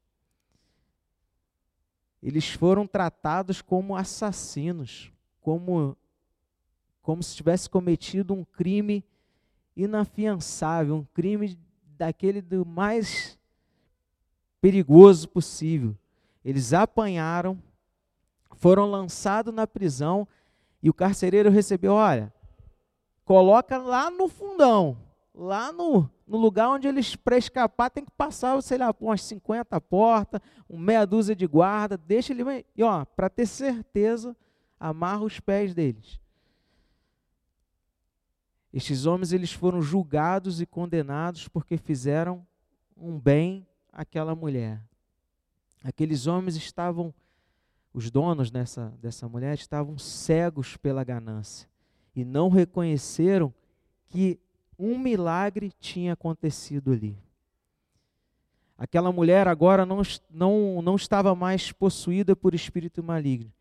Eles 2.22 2.48
foram 2.50 2.86
tratados 2.86 3.62
como 3.62 3.96
assassinos, 3.96 5.12
como, 5.40 5.96
como 7.02 7.22
se 7.22 7.36
tivesse 7.36 7.70
cometido 7.70 8.34
um 8.34 8.44
crime 8.44 9.04
inafiançável, 9.76 10.96
um 10.96 11.04
crime 11.14 11.56
daquele 11.96 12.40
do 12.40 12.66
mais 12.66 13.38
perigoso 14.60 15.28
possível. 15.28 15.96
Eles 16.44 16.72
apanharam, 16.72 17.60
foram 18.56 18.90
lançados 18.90 19.54
na 19.54 19.66
prisão 19.66 20.26
e 20.82 20.90
o 20.90 20.94
carcereiro 20.94 21.50
recebeu: 21.50 21.92
olha, 21.92 22.32
coloca 23.24 23.78
lá 23.78 24.10
no 24.10 24.28
fundão, 24.28 24.96
lá 25.38 25.72
no, 25.72 26.10
no 26.26 26.36
lugar 26.36 26.68
onde 26.68 26.88
eles, 26.88 27.14
para 27.14 27.38
escapar, 27.38 27.90
tem 27.90 28.04
que 28.04 28.10
passar, 28.10 28.60
sei 28.60 28.76
lá, 28.76 28.92
umas 29.00 29.22
50 29.22 29.80
portas, 29.80 30.40
uma 30.68 30.84
meia 30.84 31.06
dúzia 31.06 31.34
de 31.34 31.46
guarda, 31.46 31.96
deixa 31.96 32.32
ele. 32.32 32.66
E 32.76 32.82
ó, 32.82 33.04
para 33.04 33.30
ter 33.30 33.46
certeza, 33.46 34.36
amarra 34.80 35.22
os 35.22 35.38
pés 35.38 35.72
deles. 35.72 36.20
Estes 38.72 39.06
homens 39.06 39.32
eles 39.32 39.52
foram 39.52 39.80
julgados 39.80 40.60
e 40.60 40.66
condenados 40.66 41.46
porque 41.46 41.78
fizeram 41.78 42.44
um 42.96 43.18
bem 43.18 43.66
àquela 43.92 44.34
mulher. 44.34 44.82
Aqueles 45.84 46.26
homens 46.26 46.56
estavam, 46.56 47.14
os 47.94 48.10
donos 48.10 48.50
dessa, 48.50 48.92
dessa 49.00 49.28
mulher, 49.28 49.54
estavam 49.54 49.96
cegos 49.98 50.76
pela 50.76 51.04
ganância 51.04 51.68
e 52.14 52.24
não 52.24 52.48
reconheceram 52.48 53.54
que 54.08 54.40
um 54.78 54.98
milagre 54.98 55.72
tinha 55.80 56.12
acontecido 56.12 56.92
ali. 56.92 57.18
Aquela 58.76 59.10
mulher 59.10 59.48
agora 59.48 59.84
não, 59.84 60.02
não, 60.30 60.80
não 60.80 60.94
estava 60.94 61.34
mais 61.34 61.72
possuída 61.72 62.36
por 62.36 62.54
espírito 62.54 63.02
maligno, 63.02 63.52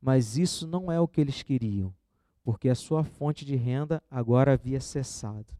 mas 0.00 0.38
isso 0.38 0.66
não 0.66 0.90
é 0.90 0.98
o 0.98 1.06
que 1.06 1.20
eles 1.20 1.42
queriam, 1.42 1.94
porque 2.42 2.70
a 2.70 2.74
sua 2.74 3.04
fonte 3.04 3.44
de 3.44 3.56
renda 3.56 4.02
agora 4.10 4.54
havia 4.54 4.80
cessado. 4.80 5.52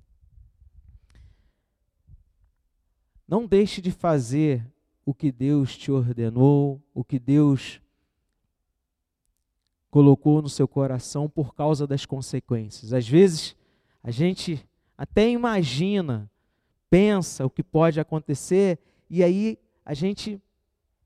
Não 3.28 3.46
deixe 3.46 3.82
de 3.82 3.90
fazer 3.90 4.66
o 5.04 5.12
que 5.12 5.30
Deus 5.30 5.76
te 5.76 5.92
ordenou, 5.92 6.82
o 6.94 7.04
que 7.04 7.18
Deus 7.18 7.82
colocou 9.90 10.40
no 10.40 10.48
seu 10.48 10.66
coração 10.66 11.28
por 11.28 11.54
causa 11.54 11.86
das 11.86 12.06
consequências. 12.06 12.92
Às 12.92 13.06
vezes, 13.06 13.54
a 14.02 14.10
gente 14.10 14.66
até 14.96 15.28
imagina, 15.28 16.30
pensa 16.88 17.44
o 17.44 17.50
que 17.50 17.62
pode 17.62 17.98
acontecer 17.98 18.78
e 19.10 19.22
aí 19.22 19.58
a 19.84 19.94
gente 19.94 20.40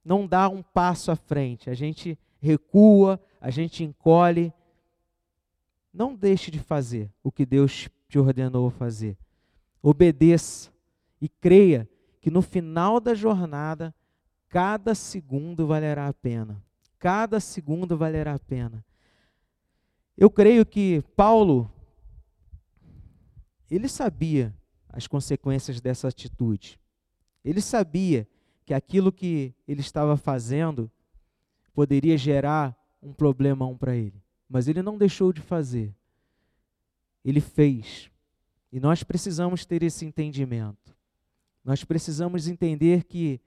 não 0.05 0.27
dá 0.27 0.49
um 0.49 0.63
passo 0.63 1.11
à 1.11 1.17
frente, 1.17 1.69
a 1.69 1.75
gente 1.75 2.19
recua, 2.41 3.21
a 3.41 3.51
gente 3.51 3.85
encolhe. 3.85 4.53
Não 5.93 6.15
deixe 6.15 6.51
de 6.51 6.59
fazer 6.59 7.11
o 7.23 7.33
que 7.33 7.45
Deus 7.45 7.89
te 8.09 8.19
ordenou 8.19 8.71
fazer. 8.71 9.17
Obedeça 9.83 10.71
e 11.21 11.29
creia 11.29 11.89
que 12.21 12.31
no 12.31 12.43
final 12.43 13.01
da 13.01 13.15
jornada, 13.15 13.95
cada 14.49 14.95
segundo 14.95 15.67
valerá 15.67 16.09
a 16.09 16.13
pena. 16.13 16.63
Cada 16.99 17.39
segundo 17.41 17.97
valerá 17.97 18.35
a 18.35 18.39
pena. 18.39 18.85
Eu 20.17 20.29
creio 20.31 20.67
que 20.67 21.03
Paulo 21.15 21.71
ele 23.71 23.89
sabia 23.89 24.55
as 24.89 25.07
consequências 25.07 25.81
dessa 25.81 26.09
atitude. 26.09 26.81
Ele 27.45 27.61
sabia 27.61 28.27
que 28.65 28.75
aquilo 28.75 29.13
que 29.13 29.55
ele 29.67 29.81
estava 29.81 30.17
fazendo 30.17 30.91
poderia 31.73 32.17
gerar 32.19 32.77
um 33.03 33.13
problemão 33.13 33.77
para 33.77 33.95
ele. 33.95 34.23
Mas 34.49 34.69
ele 34.69 34.83
não 34.83 34.99
deixou 34.99 35.33
de 35.33 35.41
fazer. 35.41 35.95
Ele 37.25 37.41
fez. 37.41 38.11
E 38.73 38.81
nós 38.81 39.03
precisamos 39.03 39.65
ter 39.65 39.83
esse 39.83 40.05
entendimento. 40.05 40.97
Nós 41.65 41.85
precisamos 41.85 42.49
entender 42.49 43.05
que 43.05 43.41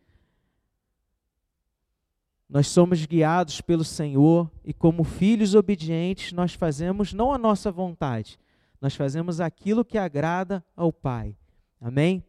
nós 2.47 2.67
somos 2.67 3.05
guiados 3.05 3.61
pelo 3.61 3.83
Senhor 3.83 4.51
e, 4.63 4.73
como 4.73 5.03
filhos 5.03 5.55
obedientes, 5.55 6.33
nós 6.33 6.53
fazemos 6.53 7.13
não 7.13 7.33
a 7.33 7.37
nossa 7.37 7.71
vontade, 7.71 8.37
nós 8.81 8.95
fazemos 8.95 9.39
aquilo 9.39 9.85
que 9.85 9.97
agrada 9.97 10.65
ao 10.75 10.91
Pai. 10.91 11.37
Amém? 11.79 12.25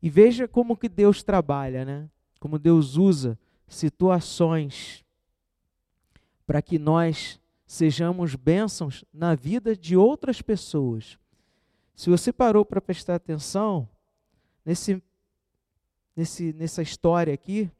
E 0.00 0.08
veja 0.08 0.46
como 0.46 0.76
que 0.76 0.88
Deus 0.88 1.24
trabalha, 1.24 1.84
né? 1.84 2.08
Como 2.38 2.58
Deus 2.58 2.96
usa 2.96 3.36
situações 3.66 5.04
para 6.46 6.62
que 6.62 6.78
nós 6.78 7.40
sejamos 7.66 8.36
bênçãos 8.36 9.04
na 9.12 9.34
vida 9.34 9.74
de 9.74 9.96
outras 9.96 10.40
pessoas. 10.40 11.18
Se 11.94 12.10
você 12.10 12.32
parou 12.32 12.64
para 12.64 12.80
prestar 12.80 13.16
atenção 13.16 13.88
nesse, 14.64 15.02
nesse, 16.14 16.52
nessa 16.52 16.82
história 16.82 17.34
aqui, 17.34 17.70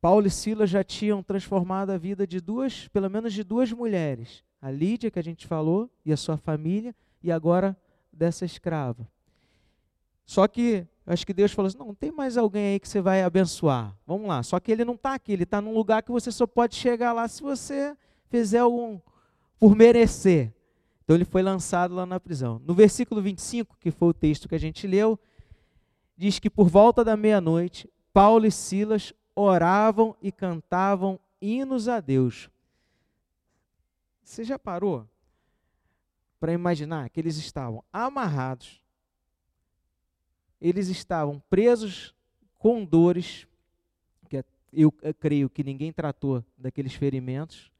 Paulo 0.00 0.26
e 0.26 0.30
Silas 0.30 0.70
já 0.70 0.84
tinham 0.84 1.22
transformado 1.22 1.90
a 1.90 1.98
vida 1.98 2.26
de 2.26 2.40
duas, 2.40 2.88
pelo 2.88 3.08
menos 3.08 3.32
de 3.32 3.42
duas 3.42 3.72
mulheres 3.72 4.42
a 4.60 4.70
Lídia, 4.70 5.10
que 5.10 5.18
a 5.18 5.22
gente 5.22 5.46
falou, 5.46 5.90
e 6.04 6.12
a 6.12 6.16
sua 6.16 6.36
família, 6.36 6.94
e 7.22 7.30
agora 7.30 7.76
dessa 8.12 8.44
escrava. 8.44 9.08
Só 10.24 10.46
que 10.46 10.86
acho 11.06 11.26
que 11.26 11.32
Deus 11.32 11.52
falou 11.52 11.68
assim: 11.68 11.78
não, 11.78 11.94
tem 11.94 12.10
mais 12.10 12.36
alguém 12.36 12.72
aí 12.72 12.80
que 12.80 12.88
você 12.88 13.00
vai 13.00 13.22
abençoar. 13.22 13.96
Vamos 14.06 14.28
lá. 14.28 14.42
Só 14.42 14.60
que 14.60 14.70
ele 14.70 14.84
não 14.84 14.94
está 14.94 15.14
aqui, 15.14 15.32
ele 15.32 15.44
está 15.44 15.60
num 15.60 15.72
lugar 15.72 16.02
que 16.02 16.10
você 16.10 16.30
só 16.30 16.46
pode 16.46 16.74
chegar 16.74 17.12
lá 17.12 17.26
se 17.28 17.42
você 17.42 17.96
fizer 18.28 18.58
algum 18.58 19.00
por 19.58 19.74
merecer. 19.74 20.52
Então 21.02 21.16
ele 21.16 21.24
foi 21.24 21.42
lançado 21.42 21.94
lá 21.94 22.04
na 22.04 22.20
prisão. 22.20 22.60
No 22.66 22.74
versículo 22.74 23.22
25, 23.22 23.76
que 23.80 23.90
foi 23.90 24.08
o 24.08 24.14
texto 24.14 24.48
que 24.48 24.54
a 24.54 24.60
gente 24.60 24.86
leu, 24.86 25.18
diz 26.16 26.38
que 26.38 26.50
por 26.50 26.68
volta 26.68 27.02
da 27.02 27.16
meia-noite, 27.16 27.88
Paulo 28.12 28.44
e 28.44 28.50
Silas 28.52 29.14
oravam 29.34 30.14
e 30.20 30.30
cantavam 30.30 31.18
hinos 31.40 31.88
a 31.88 32.00
Deus 32.00 32.50
você 34.28 34.44
já 34.44 34.58
parou 34.58 35.08
para 36.38 36.52
imaginar 36.52 37.08
que 37.08 37.18
eles 37.18 37.38
estavam 37.38 37.82
amarrados, 37.90 38.84
eles 40.60 40.88
estavam 40.88 41.40
presos 41.48 42.14
com 42.58 42.84
dores, 42.84 43.48
que 44.28 44.36
é, 44.36 44.44
eu 44.70 44.92
creio 45.18 45.48
que 45.48 45.64
ninguém 45.64 45.92
tratou 45.92 46.44
daqueles 46.56 46.94
ferimentos, 46.94 47.72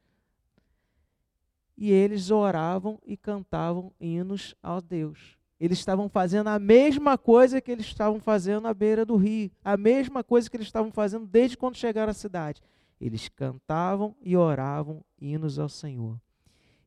e 1.77 1.93
eles 1.93 2.31
oravam 2.31 2.99
e 3.05 3.17
cantavam 3.17 3.93
hinos 4.01 4.55
ao 4.63 4.81
Deus. 4.81 5.37
Eles 5.61 5.79
estavam 5.79 6.09
fazendo 6.09 6.49
a 6.49 6.59
mesma 6.59 7.19
coisa 7.19 7.61
que 7.61 7.71
eles 7.71 7.87
estavam 7.87 8.21
fazendo 8.21 8.67
à 8.67 8.75
beira 8.75 9.05
do 9.05 9.17
rio, 9.17 9.51
a 9.63 9.77
mesma 9.77 10.25
coisa 10.25 10.49
que 10.49 10.57
eles 10.57 10.67
estavam 10.67 10.91
fazendo 10.91 11.27
desde 11.27 11.57
quando 11.57 11.77
chegaram 11.77 12.11
à 12.11 12.15
cidade. 12.15 12.63
Eles 13.01 13.29
cantavam 13.29 14.17
e 14.21 14.37
oravam 14.37 15.05
hinos 15.21 15.59
ao 15.59 15.69
Senhor. 15.69 16.19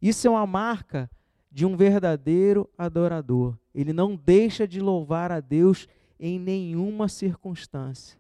Isso 0.02 0.28
é 0.28 0.30
uma 0.30 0.48
marca 0.48 1.10
de 1.52 1.66
um 1.66 1.76
verdadeiro 1.76 2.70
adorador. 2.78 3.58
Ele 3.76 3.94
não 3.94 4.16
deixa 4.16 4.68
de 4.68 4.80
louvar 4.80 5.32
a 5.32 5.40
Deus 5.40 5.88
em 6.20 6.40
nenhuma 6.40 7.08
circunstância. 7.08 8.20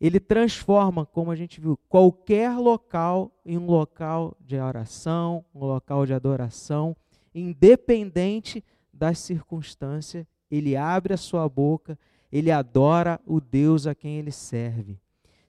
Ele 0.00 0.20
transforma, 0.20 1.06
como 1.06 1.30
a 1.30 1.36
gente 1.36 1.60
viu, 1.60 1.78
qualquer 1.88 2.56
local 2.56 3.30
em 3.46 3.56
um 3.56 3.66
local 3.66 4.36
de 4.40 4.58
oração, 4.58 5.44
um 5.54 5.64
local 5.64 6.04
de 6.04 6.12
adoração, 6.12 6.96
independente 7.34 8.62
das 8.92 9.18
circunstâncias. 9.18 10.26
Ele 10.50 10.76
abre 10.76 11.14
a 11.14 11.16
sua 11.16 11.48
boca, 11.48 11.98
ele 12.30 12.50
adora 12.50 13.20
o 13.24 13.40
Deus 13.40 13.86
a 13.86 13.94
quem 13.94 14.18
ele 14.18 14.32
serve. 14.32 14.98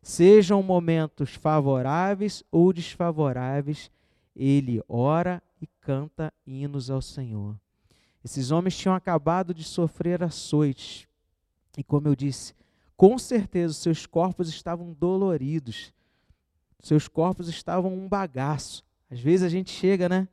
Sejam 0.02 0.62
momentos 0.62 1.34
favoráveis 1.34 2.44
ou 2.52 2.72
desfavoráveis, 2.72 3.91
ele 4.36 4.84
ora 4.88 5.41
e 5.62 5.67
canta 5.80 6.34
hinos 6.45 6.89
ao 6.89 7.02
Senhor. 7.02 7.58
Esses 8.24 8.52
homens 8.52 8.76
tinham 8.76 8.95
acabado 8.95 9.54
de 9.54 9.63
sofrer 9.63 10.24
açoites. 10.24 11.08
E 11.78 11.84
como 11.84 12.08
eu 12.08 12.15
disse, 12.15 12.54
com 12.98 13.17
certeza 13.17 13.74
seus 13.74 14.06
corpos 14.06 14.50
estavam 14.50 14.93
doloridos. 14.93 15.93
Seus 16.82 17.08
corpos 17.08 17.48
estavam 17.48 17.93
um 17.93 18.08
bagaço. 18.08 18.84
Às 19.10 19.19
vezes 19.19 19.45
a 19.45 19.50
gente 19.50 19.71
chega, 19.71 20.10
né? 20.10 20.28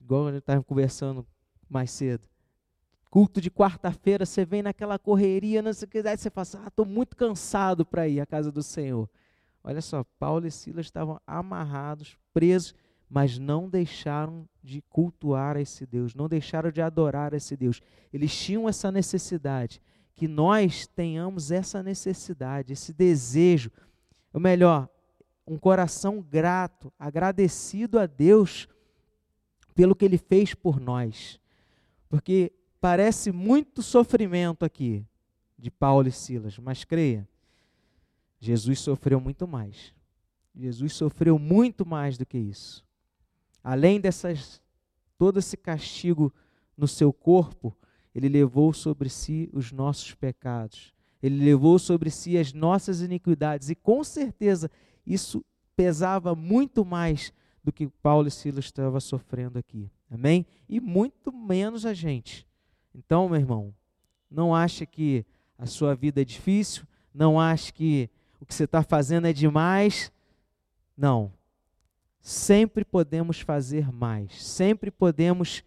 Igual 0.00 0.26
a 0.26 0.32
gente 0.32 0.40
estava 0.40 0.62
conversando 0.62 1.26
mais 1.68 1.90
cedo. 1.90 2.28
Culto 3.10 3.40
de 3.40 3.50
quarta-feira, 3.50 4.26
você 4.26 4.44
vem 4.44 4.62
naquela 4.62 4.98
correria, 4.98 5.62
não 5.62 5.72
sei 5.72 5.86
o 5.86 5.90
que, 5.90 5.98
aí 5.98 6.16
você 6.16 6.28
fala 6.28 6.42
assim, 6.42 6.58
ah, 6.64 6.68
estou 6.68 6.84
muito 6.84 7.16
cansado 7.16 7.86
para 7.86 8.08
ir 8.08 8.20
à 8.20 8.26
casa 8.26 8.50
do 8.50 8.62
Senhor. 8.62 9.08
Olha 9.64 9.80
só, 9.80 10.04
Paulo 10.18 10.46
e 10.46 10.50
Silas 10.50 10.84
estavam 10.84 11.18
amarrados, 11.26 12.18
presos, 12.34 12.74
mas 13.08 13.38
não 13.38 13.68
deixaram 13.68 14.46
de 14.62 14.82
cultuar 14.82 15.56
esse 15.56 15.86
Deus, 15.86 16.14
não 16.14 16.28
deixaram 16.28 16.70
de 16.70 16.82
adorar 16.82 17.32
esse 17.32 17.56
Deus. 17.56 17.80
Eles 18.12 18.36
tinham 18.36 18.68
essa 18.68 18.92
necessidade 18.92 19.80
que 20.14 20.28
nós 20.28 20.86
tenhamos 20.86 21.50
essa 21.50 21.82
necessidade, 21.82 22.72
esse 22.74 22.92
desejo, 22.92 23.70
ou 24.32 24.40
melhor, 24.40 24.88
um 25.46 25.58
coração 25.58 26.20
grato, 26.20 26.92
agradecido 26.98 27.98
a 27.98 28.06
Deus 28.06 28.68
pelo 29.74 29.94
que 29.94 30.04
Ele 30.04 30.18
fez 30.18 30.54
por 30.54 30.78
nós. 30.78 31.40
Porque 32.08 32.52
parece 32.80 33.32
muito 33.32 33.82
sofrimento 33.82 34.64
aqui 34.64 35.04
de 35.58 35.70
Paulo 35.70 36.08
e 36.08 36.12
Silas, 36.12 36.58
mas 36.58 36.84
creia, 36.84 37.26
Jesus 38.44 38.80
sofreu 38.80 39.18
muito 39.18 39.48
mais. 39.48 39.94
Jesus 40.54 40.92
sofreu 40.92 41.38
muito 41.38 41.86
mais 41.86 42.18
do 42.18 42.26
que 42.26 42.36
isso. 42.36 42.84
Além 43.62 43.98
dessas 43.98 44.60
todo 45.16 45.38
esse 45.38 45.56
castigo 45.56 46.30
no 46.76 46.86
seu 46.86 47.10
corpo, 47.10 47.74
ele 48.14 48.28
levou 48.28 48.74
sobre 48.74 49.08
si 49.08 49.48
os 49.50 49.72
nossos 49.72 50.12
pecados. 50.14 50.92
Ele 51.22 51.42
levou 51.42 51.78
sobre 51.78 52.10
si 52.10 52.36
as 52.36 52.52
nossas 52.52 53.00
iniquidades 53.00 53.70
e 53.70 53.74
com 53.74 54.04
certeza 54.04 54.70
isso 55.06 55.42
pesava 55.74 56.34
muito 56.34 56.84
mais 56.84 57.32
do 57.62 57.72
que 57.72 57.88
Paulo 58.02 58.28
e 58.28 58.30
Silas 58.30 58.66
estavam 58.66 59.00
sofrendo 59.00 59.58
aqui. 59.58 59.90
Amém? 60.10 60.44
E 60.68 60.80
muito 60.80 61.32
menos 61.32 61.86
a 61.86 61.94
gente. 61.94 62.46
Então, 62.94 63.26
meu 63.26 63.40
irmão, 63.40 63.74
não 64.30 64.54
ache 64.54 64.84
que 64.84 65.24
a 65.56 65.64
sua 65.64 65.94
vida 65.94 66.20
é 66.20 66.24
difícil, 66.26 66.84
não 67.14 67.40
ache 67.40 67.72
que 67.72 68.10
o 68.40 68.46
que 68.46 68.54
você 68.54 68.64
está 68.64 68.82
fazendo 68.82 69.26
é 69.26 69.32
demais. 69.32 70.12
Não. 70.96 71.32
Sempre 72.20 72.84
podemos 72.84 73.40
fazer 73.40 73.92
mais, 73.92 74.42
sempre 74.42 74.90
podemos 74.90 75.62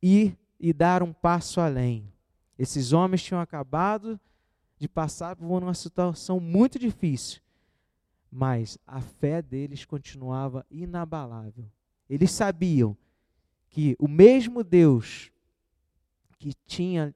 ir 0.00 0.38
e 0.60 0.72
dar 0.72 1.02
um 1.02 1.12
passo 1.12 1.60
além. 1.60 2.12
Esses 2.58 2.92
homens 2.92 3.22
tinham 3.22 3.40
acabado 3.40 4.18
de 4.78 4.88
passar 4.88 5.34
por 5.34 5.44
uma 5.44 5.74
situação 5.74 6.38
muito 6.38 6.78
difícil, 6.78 7.40
mas 8.30 8.78
a 8.86 9.00
fé 9.00 9.42
deles 9.42 9.84
continuava 9.84 10.64
inabalável. 10.70 11.66
Eles 12.08 12.30
sabiam 12.30 12.96
que 13.68 13.96
o 13.98 14.08
mesmo 14.08 14.62
Deus 14.62 15.30
que 16.38 16.54
tinha 16.66 17.12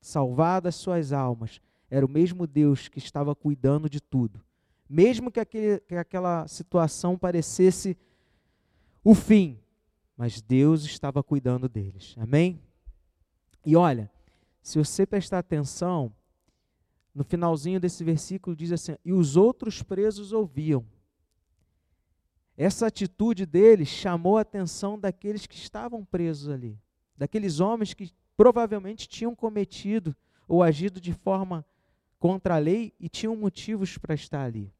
salvado 0.00 0.68
as 0.68 0.74
suas 0.74 1.12
almas 1.12 1.60
era 1.92 2.06
o 2.06 2.08
mesmo 2.08 2.46
Deus 2.46 2.88
que 2.88 2.98
estava 2.98 3.34
cuidando 3.34 3.86
de 3.86 4.00
tudo. 4.00 4.42
Mesmo 4.88 5.30
que, 5.30 5.38
aquele, 5.38 5.78
que 5.80 5.94
aquela 5.94 6.48
situação 6.48 7.18
parecesse 7.18 7.98
o 9.04 9.14
fim, 9.14 9.60
mas 10.16 10.40
Deus 10.40 10.86
estava 10.86 11.22
cuidando 11.22 11.68
deles. 11.68 12.14
Amém? 12.16 12.58
E 13.66 13.76
olha, 13.76 14.10
se 14.62 14.78
você 14.78 15.04
prestar 15.04 15.40
atenção, 15.40 16.10
no 17.14 17.22
finalzinho 17.22 17.78
desse 17.78 18.02
versículo 18.02 18.56
diz 18.56 18.72
assim: 18.72 18.96
E 19.04 19.12
os 19.12 19.36
outros 19.36 19.82
presos 19.82 20.32
ouviam. 20.32 20.86
Essa 22.56 22.86
atitude 22.86 23.44
deles 23.44 23.88
chamou 23.88 24.38
a 24.38 24.42
atenção 24.42 24.98
daqueles 24.98 25.46
que 25.46 25.56
estavam 25.56 26.06
presos 26.06 26.48
ali, 26.48 26.80
daqueles 27.14 27.60
homens 27.60 27.92
que 27.92 28.10
provavelmente 28.34 29.06
tinham 29.06 29.34
cometido 29.34 30.16
ou 30.48 30.62
agido 30.62 30.98
de 30.98 31.12
forma 31.12 31.66
contra 32.22 32.54
a 32.54 32.58
lei 32.58 32.92
e 33.00 33.08
tinham 33.08 33.34
motivos 33.34 33.98
para 33.98 34.14
estar 34.14 34.44
ali. 34.44 34.72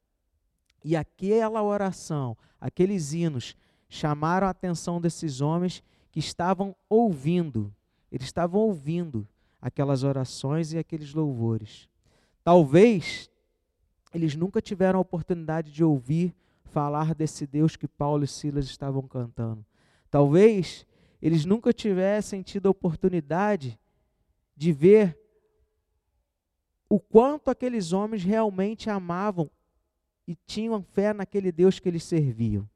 E 0.85 0.95
aquela 0.95 1.61
oração, 1.61 2.37
aqueles 2.61 3.13
hinos, 3.13 3.57
chamaram 3.89 4.47
a 4.47 4.51
atenção 4.51 5.01
desses 5.01 5.41
homens 5.41 5.83
que 6.13 6.21
estavam 6.21 6.73
ouvindo, 6.89 7.75
eles 8.13 8.27
estavam 8.27 8.61
ouvindo 8.61 9.27
aquelas 9.61 10.05
orações 10.05 10.73
e 10.73 10.79
aqueles 10.79 11.15
louvores. 11.15 11.89
Talvez 12.45 13.29
eles 14.15 14.37
nunca 14.37 14.63
tiveram 14.63 15.01
a 15.01 15.03
oportunidade 15.03 15.73
de 15.73 15.83
ouvir 15.83 16.33
falar 16.63 17.13
desse 17.13 17.45
Deus 17.45 17.75
que 17.75 17.89
Paulo 17.89 18.23
e 18.23 18.29
Silas 18.29 18.67
estavam 18.67 19.03
cantando. 19.03 19.67
Talvez 20.09 20.87
eles 21.21 21.45
nunca 21.45 21.73
tivessem 21.73 22.41
tido 22.41 22.69
a 22.69 22.71
oportunidade 22.71 23.77
de 24.57 24.73
ver 24.73 25.19
o 26.93 27.01
quanto 27.01 27.49
aqueles 27.49 27.95
homens 27.95 28.23
realmente 28.23 28.91
amavam 28.91 29.51
e 30.29 30.37
tinham 30.45 30.83
fé 30.83 31.15
naquele 31.15 31.51
Deus 31.51 31.79
que 31.79 31.89
eles 31.89 32.05
serviam. 32.05 32.69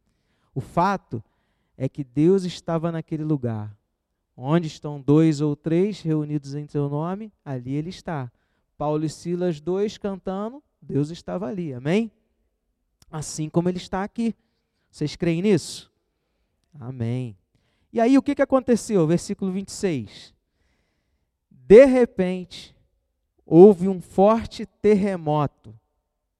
O 0.54 0.60
fato 0.62 1.22
é 1.76 1.86
que 1.86 2.02
Deus 2.02 2.44
estava 2.44 2.90
naquele 2.90 3.24
lugar. 3.24 3.76
Onde 4.34 4.68
estão 4.68 4.98
dois 4.98 5.42
ou 5.42 5.54
três 5.54 6.00
reunidos 6.00 6.54
em 6.54 6.66
seu 6.66 6.88
nome, 6.88 7.30
ali 7.44 7.74
ele 7.74 7.90
está. 7.90 8.32
Paulo 8.78 9.04
e 9.04 9.10
Silas, 9.10 9.60
dois 9.60 9.98
cantando, 9.98 10.62
Deus 10.80 11.10
estava 11.10 11.46
ali, 11.46 11.74
amém? 11.74 12.10
Assim 13.10 13.50
como 13.50 13.68
ele 13.68 13.76
está 13.76 14.02
aqui. 14.02 14.34
Vocês 14.90 15.14
creem 15.14 15.42
nisso? 15.42 15.92
Amém. 16.80 17.36
E 17.92 18.00
aí 18.00 18.16
o 18.16 18.22
que, 18.22 18.34
que 18.34 18.40
aconteceu? 18.40 19.06
Versículo 19.06 19.52
26. 19.52 20.34
De 21.50 21.84
repente, 21.84 22.75
houve 23.46 23.88
um 23.88 24.00
forte 24.00 24.66
terremoto. 24.66 25.72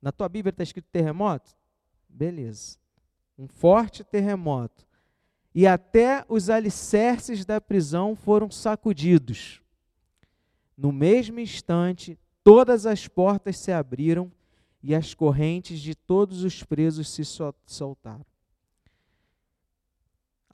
Na 0.03 0.11
tua 0.11 0.29
Bíblia 0.29 0.51
está 0.51 0.65
escrito 0.65 0.89
terremoto? 0.91 1.57
Beleza. 2.09 2.77
Um 3.39 3.47
forte 3.47 4.03
terremoto. 4.03 4.85
E 5.55 5.67
até 5.67 6.25
os 6.29 6.51
alicerces 6.51 7.45
da 7.45 7.61
prisão 7.61 8.17
foram 8.17 8.51
sacudidos. 8.51 9.63
No 10.77 10.93
mesmo 10.93 11.41
instante, 11.41 12.19
todas 12.45 12.85
as 12.85 13.09
portas 13.09 13.57
se 13.57 13.73
abriram 13.73 14.31
e 14.83 14.95
as 14.95 15.15
correntes 15.15 15.81
de 15.81 15.95
todos 15.95 16.45
os 16.45 16.63
presos 16.63 17.09
se 17.09 17.23
soltaram. 17.65 18.27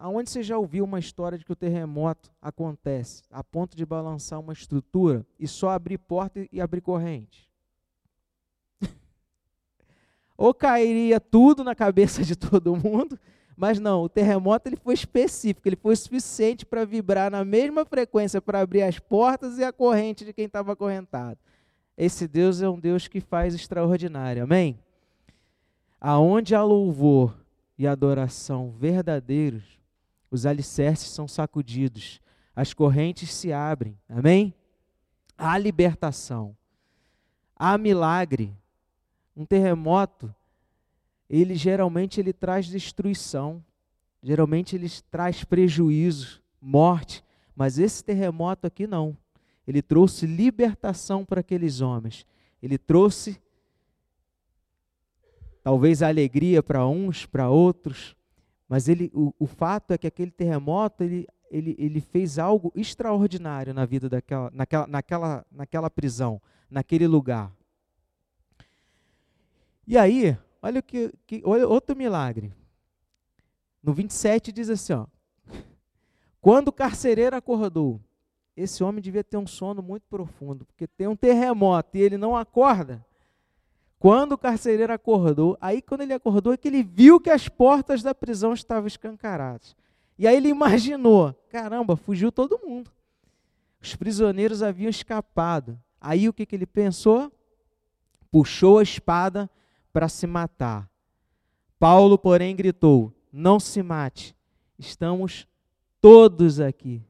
Aonde 0.02 0.30
você 0.30 0.42
já 0.42 0.58
ouviu 0.58 0.82
uma 0.82 0.98
história 0.98 1.38
de 1.38 1.44
que 1.44 1.52
o 1.52 1.56
terremoto 1.56 2.28
acontece 2.42 3.22
a 3.30 3.44
ponto 3.44 3.76
de 3.76 3.86
balançar 3.86 4.40
uma 4.40 4.52
estrutura 4.52 5.24
e 5.38 5.46
só 5.46 5.70
abrir 5.70 5.96
porta 5.96 6.44
e 6.50 6.60
abrir 6.60 6.80
corrente? 6.80 7.48
Ou 10.36 10.52
cairia 10.52 11.20
tudo 11.20 11.62
na 11.62 11.72
cabeça 11.72 12.24
de 12.24 12.34
todo 12.34 12.74
mundo, 12.74 13.16
mas 13.56 13.78
não, 13.78 14.02
o 14.02 14.08
terremoto 14.08 14.68
ele 14.68 14.74
foi 14.74 14.94
específico, 14.94 15.68
ele 15.68 15.76
foi 15.76 15.94
suficiente 15.94 16.66
para 16.66 16.84
vibrar 16.84 17.30
na 17.30 17.44
mesma 17.44 17.84
frequência 17.84 18.42
para 18.42 18.58
abrir 18.58 18.82
as 18.82 18.98
portas 18.98 19.56
e 19.56 19.62
a 19.62 19.72
corrente 19.72 20.24
de 20.24 20.32
quem 20.32 20.46
estava 20.46 20.72
acorrentado. 20.72 21.38
Esse 21.96 22.26
Deus 22.26 22.60
é 22.60 22.68
um 22.68 22.80
Deus 22.80 23.06
que 23.06 23.20
faz 23.20 23.54
extraordinário, 23.54 24.42
amém? 24.42 24.80
Aonde 26.00 26.56
há 26.56 26.62
louvor 26.64 27.36
e 27.78 27.86
adoração 27.86 28.72
verdadeiros, 28.72 29.80
os 30.32 30.46
alicerces 30.46 31.10
são 31.10 31.28
sacudidos, 31.28 32.18
as 32.56 32.72
correntes 32.72 33.30
se 33.30 33.52
abrem, 33.52 33.98
amém? 34.08 34.54
Há 35.36 35.58
libertação, 35.58 36.56
há 37.54 37.76
milagre. 37.76 38.56
Um 39.36 39.44
terremoto, 39.44 40.34
ele 41.28 41.54
geralmente 41.54 42.18
ele 42.18 42.32
traz 42.32 42.66
destruição, 42.66 43.62
geralmente 44.22 44.74
ele 44.74 44.88
traz 45.10 45.44
prejuízo, 45.44 46.42
morte, 46.58 47.22
mas 47.54 47.78
esse 47.78 48.02
terremoto 48.02 48.66
aqui 48.66 48.86
não. 48.86 49.14
Ele 49.66 49.82
trouxe 49.82 50.26
libertação 50.26 51.26
para 51.26 51.40
aqueles 51.40 51.82
homens. 51.82 52.26
Ele 52.62 52.78
trouxe 52.78 53.38
talvez 55.62 56.02
alegria 56.02 56.62
para 56.62 56.86
uns, 56.86 57.26
para 57.26 57.50
outros, 57.50 58.16
mas 58.72 58.88
ele, 58.88 59.10
o, 59.12 59.34
o, 59.38 59.46
fato 59.46 59.90
é 59.90 59.98
que 59.98 60.06
aquele 60.06 60.30
terremoto 60.30 61.04
ele, 61.04 61.28
ele, 61.50 61.76
ele 61.78 62.00
fez 62.00 62.38
algo 62.38 62.72
extraordinário 62.74 63.74
na 63.74 63.84
vida 63.84 64.08
daquela, 64.08 64.50
naquela, 64.50 64.86
naquela, 64.86 65.46
naquela 65.52 65.90
prisão, 65.90 66.40
naquele 66.70 67.06
lugar. 67.06 67.52
E 69.86 69.98
aí, 69.98 70.38
olha 70.62 70.80
o 70.80 70.82
que, 70.82 71.12
que 71.26 71.42
olha 71.44 71.68
outro 71.68 71.94
milagre. 71.94 72.50
No 73.82 73.92
27 73.92 74.50
diz 74.50 74.70
assim, 74.70 74.94
ó, 74.94 75.06
quando 76.40 76.68
o 76.68 76.72
carcereiro 76.72 77.36
acordou, 77.36 78.00
esse 78.56 78.82
homem 78.82 79.02
devia 79.02 79.22
ter 79.22 79.36
um 79.36 79.46
sono 79.46 79.82
muito 79.82 80.06
profundo, 80.08 80.64
porque 80.64 80.86
tem 80.86 81.06
um 81.06 81.14
terremoto 81.14 81.98
e 81.98 82.00
ele 82.00 82.16
não 82.16 82.34
acorda. 82.34 83.04
Quando 84.02 84.32
o 84.32 84.36
carcereiro 84.36 84.92
acordou, 84.92 85.56
aí 85.60 85.80
quando 85.80 86.00
ele 86.00 86.12
acordou 86.12 86.52
é 86.52 86.56
que 86.56 86.66
ele 86.66 86.82
viu 86.82 87.20
que 87.20 87.30
as 87.30 87.48
portas 87.48 88.02
da 88.02 88.12
prisão 88.12 88.52
estavam 88.52 88.88
escancaradas. 88.88 89.76
E 90.18 90.26
aí 90.26 90.36
ele 90.36 90.48
imaginou, 90.48 91.32
caramba, 91.48 91.94
fugiu 91.94 92.32
todo 92.32 92.58
mundo. 92.66 92.90
Os 93.80 93.94
prisioneiros 93.94 94.60
haviam 94.60 94.90
escapado. 94.90 95.78
Aí 96.00 96.28
o 96.28 96.32
que, 96.32 96.44
que 96.44 96.56
ele 96.56 96.66
pensou? 96.66 97.30
Puxou 98.28 98.80
a 98.80 98.82
espada 98.82 99.48
para 99.92 100.08
se 100.08 100.26
matar. 100.26 100.90
Paulo, 101.78 102.18
porém, 102.18 102.56
gritou: 102.56 103.12
Não 103.32 103.60
se 103.60 103.84
mate, 103.84 104.34
estamos 104.76 105.46
todos 106.00 106.58
aqui. 106.58 107.00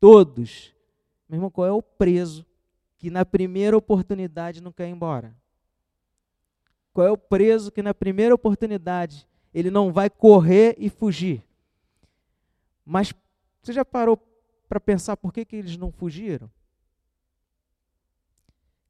Todos. 0.00 0.74
Meu 1.28 1.36
irmão, 1.36 1.50
qual 1.52 1.68
é 1.68 1.72
o 1.72 1.80
preso 1.80 2.44
que 2.96 3.10
na 3.10 3.24
primeira 3.24 3.76
oportunidade 3.76 4.60
não 4.60 4.72
quer 4.72 4.88
ir 4.88 4.90
embora? 4.90 5.32
Qual 6.98 7.06
é 7.06 7.12
o 7.12 7.16
preso 7.16 7.70
que 7.70 7.80
na 7.80 7.94
primeira 7.94 8.34
oportunidade 8.34 9.24
ele 9.54 9.70
não 9.70 9.92
vai 9.92 10.10
correr 10.10 10.74
e 10.76 10.90
fugir? 10.90 11.44
Mas 12.84 13.14
você 13.62 13.72
já 13.72 13.84
parou 13.84 14.20
para 14.68 14.80
pensar 14.80 15.16
por 15.16 15.32
que, 15.32 15.44
que 15.44 15.54
eles 15.54 15.76
não 15.76 15.92
fugiram? 15.92 16.48
O 16.48 16.50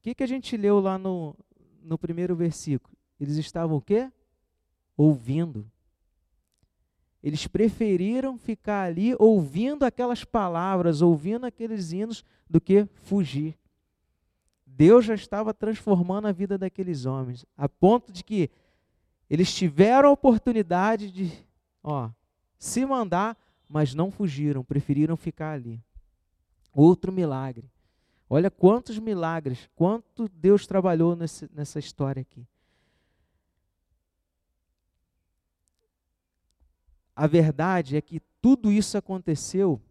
que, 0.01 0.15
que 0.15 0.23
a 0.23 0.27
gente 0.27 0.57
leu 0.57 0.81
lá 0.81 0.97
no, 0.97 1.37
no 1.83 1.99
primeiro 1.99 2.35
versículo? 2.35 2.97
Eles 3.21 3.37
estavam 3.37 3.77
o 3.77 3.83
quê? 3.83 4.11
Ouvindo. 4.97 5.71
Eles 7.23 7.47
preferiram 7.47 8.39
ficar 8.39 8.85
ali 8.85 9.15
ouvindo 9.19 9.85
aquelas 9.85 10.25
palavras, 10.25 11.03
ouvindo 11.03 11.45
aqueles 11.45 11.93
hinos, 11.93 12.25
do 12.49 12.59
que 12.59 12.87
fugir. 13.03 13.55
Deus 14.79 15.07
já 15.07 15.15
estava 15.17 15.53
transformando 15.53 16.29
a 16.29 16.33
vida 16.33 16.57
daqueles 16.57 17.05
homens, 17.05 17.45
a 17.57 17.69
ponto 17.69 18.13
de 18.13 18.23
que 18.23 18.49
eles 19.29 19.53
tiveram 19.53 20.09
a 20.09 20.13
oportunidade 20.13 21.11
de 21.11 21.33
ó, 21.83 22.09
se 22.61 22.87
mandar, 22.87 23.37
mas 23.69 23.93
não 23.93 24.09
fugiram, 24.09 24.63
preferiram 24.63 25.17
ficar 25.17 25.55
ali. 25.55 25.83
Outro 26.73 27.11
milagre. 27.11 27.69
Olha 28.31 28.53
quantos 28.53 29.01
milagres, 29.01 29.69
quanto 29.75 30.29
Deus 30.29 30.65
trabalhou 30.65 31.17
nesse, 31.17 31.51
nessa 31.53 31.81
história 31.81 32.21
aqui. 32.21 32.47
A 37.17 37.27
verdade 37.27 37.97
é 37.97 38.01
que 38.01 38.21
tudo 38.41 38.71
isso 38.71 38.97
aconteceu 38.97 39.83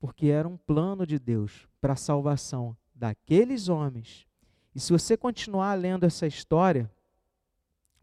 porque 0.00 0.26
era 0.26 0.48
um 0.48 0.56
plano 0.56 1.06
de 1.06 1.20
Deus 1.20 1.68
para 1.80 1.92
a 1.92 1.96
salvação 1.96 2.76
daqueles 3.00 3.70
homens. 3.70 4.26
E 4.74 4.78
se 4.78 4.92
você 4.92 5.16
continuar 5.16 5.72
lendo 5.72 6.04
essa 6.04 6.26
história, 6.26 6.90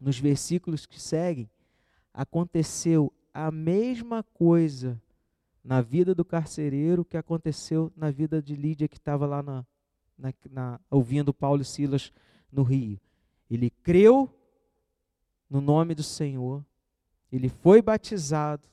nos 0.00 0.18
versículos 0.18 0.86
que 0.86 1.00
seguem, 1.00 1.48
aconteceu 2.12 3.12
a 3.32 3.48
mesma 3.52 4.24
coisa 4.24 5.00
na 5.62 5.80
vida 5.80 6.16
do 6.16 6.24
carcereiro 6.24 7.04
que 7.04 7.16
aconteceu 7.16 7.92
na 7.96 8.10
vida 8.10 8.42
de 8.42 8.56
Lídia, 8.56 8.88
que 8.88 8.96
estava 8.96 9.24
lá 9.24 9.40
na, 9.40 9.64
na, 10.18 10.34
na, 10.50 10.80
ouvindo 10.90 11.32
Paulo 11.32 11.62
e 11.62 11.64
Silas 11.64 12.12
no 12.50 12.64
rio. 12.64 13.00
Ele 13.48 13.70
creu 13.70 14.28
no 15.48 15.60
nome 15.60 15.94
do 15.94 16.02
Senhor, 16.02 16.64
ele 17.30 17.48
foi 17.48 17.80
batizado, 17.80 18.68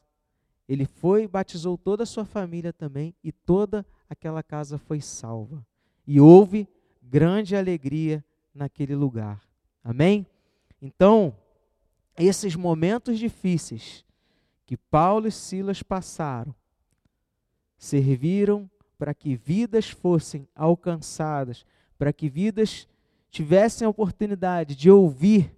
ele 0.67 0.87
foi 0.87 1.27
batizou 1.27 1.77
toda 1.77 2.01
a 2.01 2.07
sua 2.07 2.25
família 2.25 2.73
também 2.73 3.13
e 3.23 3.31
toda 3.31 3.85
aquela 4.09 4.41
casa 4.41 4.79
foi 4.79 4.99
salva. 4.99 5.63
E 6.07 6.19
houve 6.19 6.67
grande 7.01 7.55
alegria 7.55 8.23
naquele 8.53 8.95
lugar. 8.95 9.41
Amém? 9.83 10.25
Então, 10.81 11.35
esses 12.17 12.55
momentos 12.55 13.19
difíceis 13.19 14.05
que 14.65 14.77
Paulo 14.77 15.27
e 15.27 15.31
Silas 15.31 15.83
passaram 15.83 16.53
serviram 17.77 18.69
para 18.97 19.13
que 19.13 19.35
vidas 19.35 19.89
fossem 19.89 20.47
alcançadas, 20.55 21.65
para 21.97 22.13
que 22.13 22.29
vidas 22.29 22.87
tivessem 23.29 23.85
a 23.85 23.89
oportunidade 23.89 24.75
de 24.75 24.89
ouvir 24.89 25.53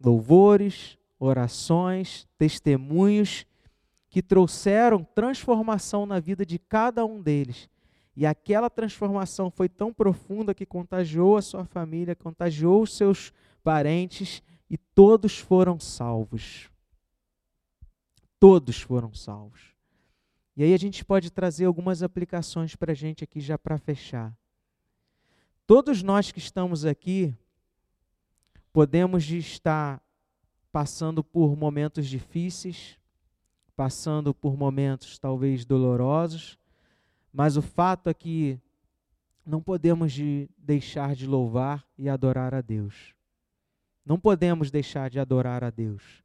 louvores, 0.00 0.98
orações, 1.18 2.26
testemunhos 2.36 3.46
que 4.08 4.22
trouxeram 4.22 5.04
transformação 5.04 6.04
na 6.04 6.18
vida 6.18 6.44
de 6.44 6.58
cada 6.58 7.04
um 7.04 7.20
deles. 7.22 7.68
E 8.14 8.26
aquela 8.26 8.68
transformação 8.68 9.50
foi 9.50 9.68
tão 9.68 9.92
profunda 9.92 10.54
que 10.54 10.66
contagiou 10.66 11.36
a 11.36 11.42
sua 11.42 11.64
família, 11.64 12.14
contagiou 12.14 12.82
os 12.82 12.94
seus 12.94 13.32
parentes 13.62 14.42
e 14.68 14.76
todos 14.76 15.38
foram 15.38 15.80
salvos. 15.80 16.70
Todos 18.38 18.80
foram 18.80 19.14
salvos. 19.14 19.72
E 20.56 20.62
aí 20.62 20.74
a 20.74 20.78
gente 20.78 21.04
pode 21.04 21.30
trazer 21.30 21.64
algumas 21.64 22.02
aplicações 22.02 22.76
para 22.76 22.92
a 22.92 22.94
gente 22.94 23.24
aqui 23.24 23.40
já 23.40 23.56
para 23.56 23.78
fechar. 23.78 24.36
Todos 25.66 26.02
nós 26.02 26.30
que 26.30 26.38
estamos 26.38 26.84
aqui 26.84 27.34
podemos 28.72 29.30
estar 29.30 30.02
passando 30.70 31.22
por 31.22 31.56
momentos 31.56 32.06
difíceis, 32.06 32.98
passando 33.76 34.34
por 34.34 34.56
momentos 34.56 35.18
talvez 35.18 35.64
dolorosos, 35.64 36.58
mas 37.32 37.56
o 37.56 37.62
fato 37.62 38.08
é 38.08 38.14
que 38.14 38.60
não 39.44 39.62
podemos 39.62 40.12
de 40.12 40.48
deixar 40.56 41.14
de 41.14 41.26
louvar 41.26 41.84
e 41.96 42.08
adorar 42.08 42.54
a 42.54 42.60
Deus. 42.60 43.14
Não 44.04 44.18
podemos 44.18 44.70
deixar 44.70 45.08
de 45.10 45.18
adorar 45.18 45.64
a 45.64 45.70
Deus. 45.70 46.22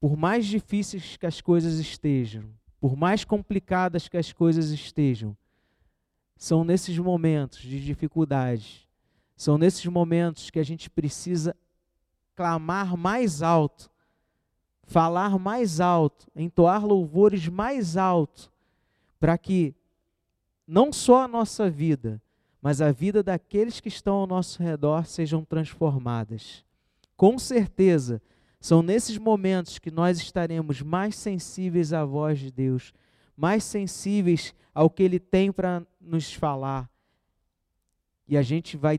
Por 0.00 0.16
mais 0.16 0.46
difíceis 0.46 1.16
que 1.16 1.26
as 1.26 1.40
coisas 1.40 1.78
estejam, 1.78 2.50
por 2.80 2.96
mais 2.96 3.24
complicadas 3.24 4.08
que 4.08 4.16
as 4.16 4.32
coisas 4.32 4.70
estejam, 4.70 5.36
são 6.36 6.64
nesses 6.64 6.98
momentos 6.98 7.60
de 7.60 7.82
dificuldade 7.82 8.86
são 9.36 9.58
nesses 9.58 9.84
momentos 9.84 10.50
que 10.50 10.58
a 10.58 10.62
gente 10.62 10.88
precisa 10.88 11.54
clamar 12.34 12.96
mais 12.96 13.42
alto, 13.42 13.90
falar 14.86 15.38
mais 15.38 15.80
alto, 15.80 16.26
entoar 16.34 16.86
louvores 16.86 17.48
mais 17.48 17.96
alto, 17.96 18.50
para 19.18 19.36
que 19.36 19.74
não 20.66 20.92
só 20.92 21.22
a 21.24 21.28
nossa 21.28 21.68
vida, 21.68 22.22
mas 22.62 22.80
a 22.80 22.90
vida 22.90 23.22
daqueles 23.22 23.80
que 23.80 23.88
estão 23.88 24.14
ao 24.14 24.26
nosso 24.26 24.62
redor 24.62 25.04
sejam 25.06 25.44
transformadas. 25.44 26.64
Com 27.16 27.38
certeza, 27.38 28.22
são 28.60 28.82
nesses 28.82 29.18
momentos 29.18 29.78
que 29.78 29.90
nós 29.90 30.18
estaremos 30.18 30.82
mais 30.82 31.16
sensíveis 31.16 31.92
à 31.92 32.04
voz 32.04 32.38
de 32.38 32.50
Deus, 32.50 32.92
mais 33.36 33.64
sensíveis 33.64 34.54
ao 34.74 34.88
que 34.88 35.02
Ele 35.02 35.18
tem 35.18 35.52
para 35.52 35.86
nos 36.00 36.32
falar. 36.32 36.88
E 38.28 38.36
a 38.36 38.42
gente 38.42 38.76
vai 38.76 38.98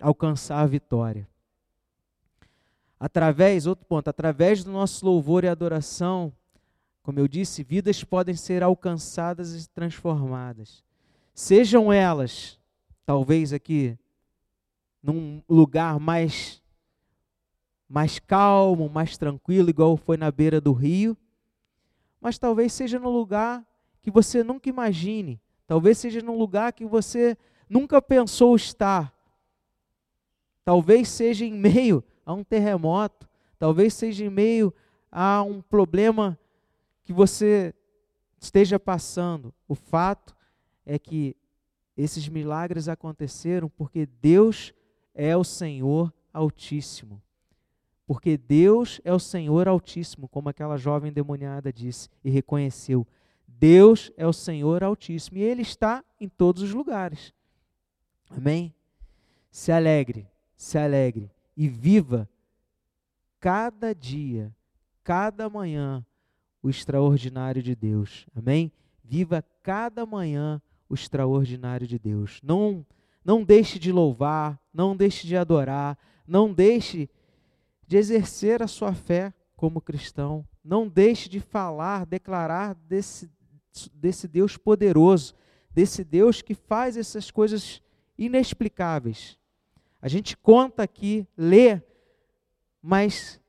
alcançar 0.00 0.60
a 0.60 0.66
vitória. 0.66 1.26
Através, 2.98 3.66
outro 3.66 3.86
ponto, 3.86 4.08
através 4.08 4.64
do 4.64 4.72
nosso 4.72 5.04
louvor 5.04 5.44
e 5.44 5.48
adoração, 5.48 6.32
como 7.02 7.18
eu 7.18 7.28
disse, 7.28 7.62
vidas 7.62 8.02
podem 8.02 8.34
ser 8.34 8.62
alcançadas 8.62 9.54
e 9.54 9.68
transformadas. 9.70 10.84
Sejam 11.34 11.92
elas, 11.92 12.58
talvez 13.06 13.52
aqui, 13.52 13.96
num 15.02 15.42
lugar 15.48 15.98
mais 15.98 16.62
mais 17.90 18.18
calmo, 18.18 18.86
mais 18.90 19.16
tranquilo, 19.16 19.70
igual 19.70 19.96
foi 19.96 20.18
na 20.18 20.30
beira 20.30 20.60
do 20.60 20.72
rio, 20.72 21.16
mas 22.20 22.38
talvez 22.38 22.70
seja 22.74 22.98
num 22.98 23.08
lugar 23.08 23.66
que 24.02 24.10
você 24.10 24.44
nunca 24.44 24.68
imagine, 24.68 25.40
talvez 25.66 25.96
seja 25.96 26.20
num 26.20 26.36
lugar 26.36 26.74
que 26.74 26.84
você 26.84 27.34
nunca 27.66 28.02
pensou 28.02 28.54
estar, 28.54 29.10
Talvez 30.68 31.08
seja 31.08 31.46
em 31.46 31.54
meio 31.54 32.04
a 32.28 32.34
um 32.34 32.44
terremoto, 32.44 33.26
talvez 33.58 33.94
seja 33.94 34.22
em 34.22 34.28
meio 34.28 34.72
a 35.10 35.42
um 35.42 35.62
problema 35.62 36.38
que 37.02 37.12
você 37.12 37.74
esteja 38.38 38.78
passando. 38.78 39.54
O 39.66 39.74
fato 39.74 40.36
é 40.84 40.98
que 40.98 41.34
esses 41.96 42.28
milagres 42.28 42.86
aconteceram 42.86 43.70
porque 43.70 44.04
Deus 44.04 44.74
é 45.14 45.34
o 45.34 45.42
Senhor 45.42 46.12
Altíssimo. 46.30 47.22
Porque 48.06 48.36
Deus 48.36 49.00
é 49.04 49.12
o 49.12 49.18
Senhor 49.18 49.66
Altíssimo, 49.66 50.28
como 50.28 50.50
aquela 50.50 50.76
jovem 50.76 51.10
demoniada 51.10 51.72
disse 51.72 52.10
e 52.22 52.28
reconheceu. 52.28 53.06
Deus 53.46 54.12
é 54.18 54.26
o 54.26 54.34
Senhor 54.34 54.84
Altíssimo 54.84 55.38
e 55.38 55.42
Ele 55.42 55.62
está 55.62 56.04
em 56.20 56.28
todos 56.28 56.62
os 56.62 56.74
lugares. 56.74 57.32
Amém? 58.28 58.74
Se 59.50 59.72
alegre 59.72 60.28
se 60.58 60.76
alegre 60.76 61.30
e 61.58 61.68
viva 61.68 62.30
cada 63.40 63.92
dia, 63.92 64.54
cada 65.02 65.50
manhã, 65.50 66.06
o 66.62 66.70
extraordinário 66.70 67.60
de 67.60 67.74
Deus. 67.74 68.28
Amém? 68.32 68.70
Viva 69.02 69.44
cada 69.60 70.06
manhã 70.06 70.62
o 70.88 70.94
extraordinário 70.94 71.84
de 71.84 71.98
Deus. 71.98 72.40
Não 72.44 72.86
não 73.24 73.44
deixe 73.44 73.78
de 73.78 73.90
louvar, 73.92 74.58
não 74.72 74.96
deixe 74.96 75.26
de 75.26 75.36
adorar, 75.36 75.98
não 76.26 76.54
deixe 76.54 77.10
de 77.86 77.96
exercer 77.96 78.62
a 78.62 78.68
sua 78.68 78.94
fé 78.94 79.34
como 79.56 79.82
cristão. 79.82 80.46
Não 80.64 80.88
deixe 80.88 81.28
de 81.28 81.40
falar, 81.40 82.06
declarar 82.06 82.74
desse, 82.74 83.28
desse 83.92 84.28
Deus 84.28 84.56
poderoso, 84.56 85.34
desse 85.70 86.04
Deus 86.04 86.40
que 86.40 86.54
faz 86.54 86.96
essas 86.96 87.30
coisas 87.30 87.82
inexplicáveis. 88.16 89.38
A 90.00 90.08
gente 90.08 90.36
conta 90.36 90.82
aqui, 90.82 91.26
lê, 91.36 91.80
mas 92.80 93.40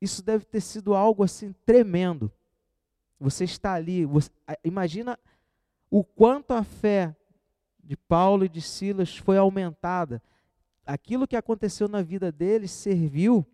isso 0.00 0.22
deve 0.22 0.44
ter 0.44 0.60
sido 0.60 0.94
algo 0.94 1.24
assim 1.24 1.52
tremendo. 1.64 2.32
Você 3.18 3.44
está 3.44 3.74
ali, 3.74 4.04
você, 4.04 4.30
imagina 4.62 5.18
o 5.90 6.04
quanto 6.04 6.52
a 6.52 6.62
fé 6.62 7.16
de 7.82 7.96
Paulo 7.96 8.44
e 8.44 8.48
de 8.48 8.60
Silas 8.60 9.16
foi 9.16 9.36
aumentada. 9.36 10.22
Aquilo 10.86 11.26
que 11.26 11.36
aconteceu 11.36 11.88
na 11.88 12.02
vida 12.02 12.30
deles 12.30 12.70
serviu 12.70 13.44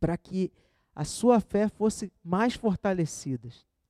para 0.00 0.16
que 0.16 0.50
a 0.94 1.04
sua 1.04 1.40
fé 1.40 1.68
fosse 1.68 2.10
mais 2.24 2.54
fortalecida, 2.54 3.48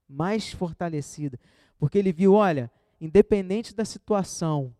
mais 0.08 0.52
fortalecida, 0.52 1.38
porque 1.78 1.98
ele 1.98 2.12
viu, 2.12 2.34
olha, 2.34 2.70
independente 3.00 3.74
da 3.74 3.84
situação, 3.84 4.74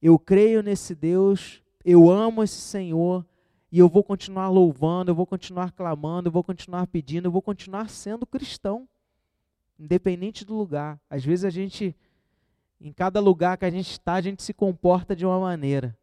eu 0.00 0.18
creio 0.18 0.62
nesse 0.62 0.94
Deus, 0.94 1.62
eu 1.84 2.10
amo 2.10 2.42
esse 2.42 2.60
Senhor, 2.60 3.24
e 3.70 3.78
eu 3.78 3.88
vou 3.88 4.02
continuar 4.02 4.48
louvando, 4.48 5.10
eu 5.10 5.14
vou 5.14 5.26
continuar 5.26 5.72
clamando, 5.72 6.28
eu 6.28 6.32
vou 6.32 6.42
continuar 6.42 6.86
pedindo, 6.86 7.26
eu 7.26 7.32
vou 7.32 7.42
continuar 7.42 7.90
sendo 7.90 8.26
cristão, 8.26 8.88
independente 9.78 10.44
do 10.44 10.54
lugar. 10.54 10.98
Às 11.10 11.24
vezes 11.24 11.44
a 11.44 11.50
gente, 11.50 11.94
em 12.80 12.92
cada 12.92 13.20
lugar 13.20 13.58
que 13.58 13.66
a 13.66 13.70
gente 13.70 13.90
está, 13.90 14.14
a 14.14 14.20
gente 14.20 14.42
se 14.42 14.54
comporta 14.54 15.14
de 15.14 15.26
uma 15.26 15.38
maneira. 15.38 15.96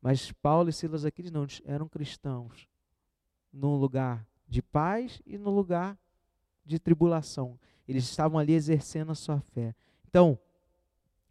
Mas 0.00 0.30
Paulo 0.32 0.70
e 0.70 0.72
Silas 0.72 1.04
aqui 1.04 1.30
não 1.30 1.46
eram 1.64 1.88
cristãos 1.88 2.68
no 3.52 3.76
lugar 3.76 4.24
de 4.48 4.62
paz 4.62 5.20
e 5.26 5.36
no 5.36 5.50
lugar 5.50 5.98
de 6.64 6.78
tribulação. 6.78 7.58
Eles 7.88 8.04
estavam 8.04 8.38
ali 8.38 8.52
exercendo 8.52 9.10
a 9.10 9.16
sua 9.16 9.40
fé. 9.40 9.74
Então, 10.08 10.38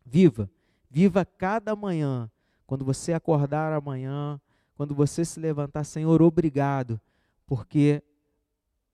viva, 0.06 0.52
viva 0.90 1.26
cada 1.26 1.76
manhã. 1.76 2.30
Quando 2.66 2.86
você 2.86 3.14
acordar 3.14 3.74
amanhã, 3.74 4.40
quando 4.76 4.96
você 4.96 5.26
se 5.26 5.40
levantar, 5.40 5.84
Senhor, 5.84 6.22
obrigado, 6.22 7.00
porque 7.46 8.02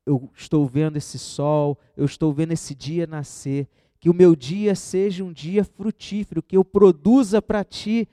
eu 0.06 0.30
estou 0.36 0.66
vendo 0.66 0.98
esse 0.98 1.18
sol, 1.18 1.78
eu 1.96 2.06
estou 2.06 2.32
vendo 2.34 2.52
esse 2.52 2.74
dia 2.76 3.08
nascer, 3.08 3.68
que 4.00 4.10
o 4.10 4.14
meu 4.14 4.36
dia 4.36 4.76
seja 4.76 5.24
um 5.24 5.34
dia 5.34 5.64
frutífero, 5.64 6.44
que 6.44 6.56
eu 6.56 6.64
produza 6.64 7.42
para 7.42 7.64
ti 7.64 8.08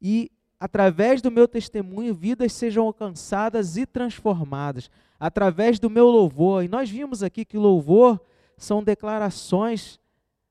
e 0.00 0.30
através 0.60 1.22
do 1.22 1.30
meu 1.30 1.48
testemunho 1.48 2.14
vidas 2.14 2.52
sejam 2.52 2.86
alcançadas 2.86 3.76
e 3.76 3.86
transformadas, 3.86 4.90
através 5.18 5.78
do 5.78 5.88
meu 5.88 6.08
louvor. 6.08 6.64
E 6.64 6.68
nós 6.68 6.90
vimos 6.90 7.22
aqui 7.22 7.44
que 7.44 7.56
louvor 7.56 8.20
são 8.56 8.82
declarações 8.82 9.98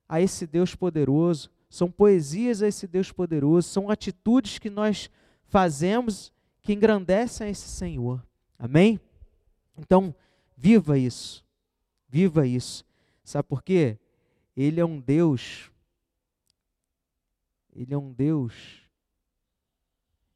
a 0.08 0.22
esse 0.22 0.46
Deus 0.46 0.76
poderoso, 0.76 1.50
são 1.74 1.90
poesias 1.90 2.62
a 2.62 2.68
esse 2.68 2.86
Deus 2.86 3.12
poderoso, 3.12 3.68
são 3.68 3.90
atitudes 3.90 4.60
que 4.60 4.70
nós 4.70 5.10
fazemos 5.46 6.32
que 6.62 6.72
engrandecem 6.72 7.50
esse 7.50 7.68
Senhor. 7.68 8.24
Amém? 8.60 9.00
Então, 9.76 10.14
viva 10.56 11.00
isso. 11.00 11.44
Viva 12.08 12.46
isso. 12.46 12.86
Sabe 13.24 13.48
por 13.48 13.64
quê? 13.64 13.98
Ele 14.56 14.80
é 14.80 14.86
um 14.86 15.00
Deus. 15.00 15.72
Ele 17.76 17.92
é 17.92 17.98
um 17.98 18.14
Deus 18.14 18.88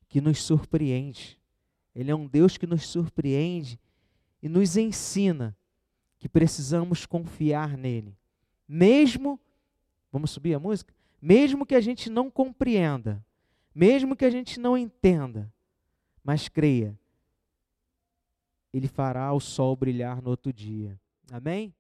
que 0.08 0.20
nos 0.20 0.42
surpreende. 0.42 1.40
Ele 1.94 2.10
é 2.10 2.16
um 2.16 2.26
Deus 2.26 2.58
que 2.58 2.66
nos 2.66 2.88
surpreende 2.88 3.80
e 4.42 4.50
nos 4.50 4.76
ensina 4.76 5.56
que 6.18 6.28
precisamos 6.28 7.06
confiar 7.06 7.78
nele. 7.78 8.18
Mesmo, 8.68 9.40
vamos 10.12 10.32
subir 10.32 10.56
a 10.56 10.60
música? 10.60 10.97
Mesmo 11.22 11.66
que 11.66 11.76
a 11.76 11.82
gente 11.82 12.10
não 12.10 12.30
compreenda, 12.30 13.24
mesmo 13.74 14.16
que 14.16 14.26
a 14.26 14.30
gente 14.30 14.60
não 14.60 14.78
entenda, 14.78 15.52
mas 16.24 16.48
creia, 16.48 16.98
Ele 18.74 18.88
fará 18.88 19.32
o 19.34 19.40
sol 19.40 19.76
brilhar 19.76 20.22
no 20.22 20.30
outro 20.30 20.52
dia. 20.54 21.00
Amém? 21.32 21.74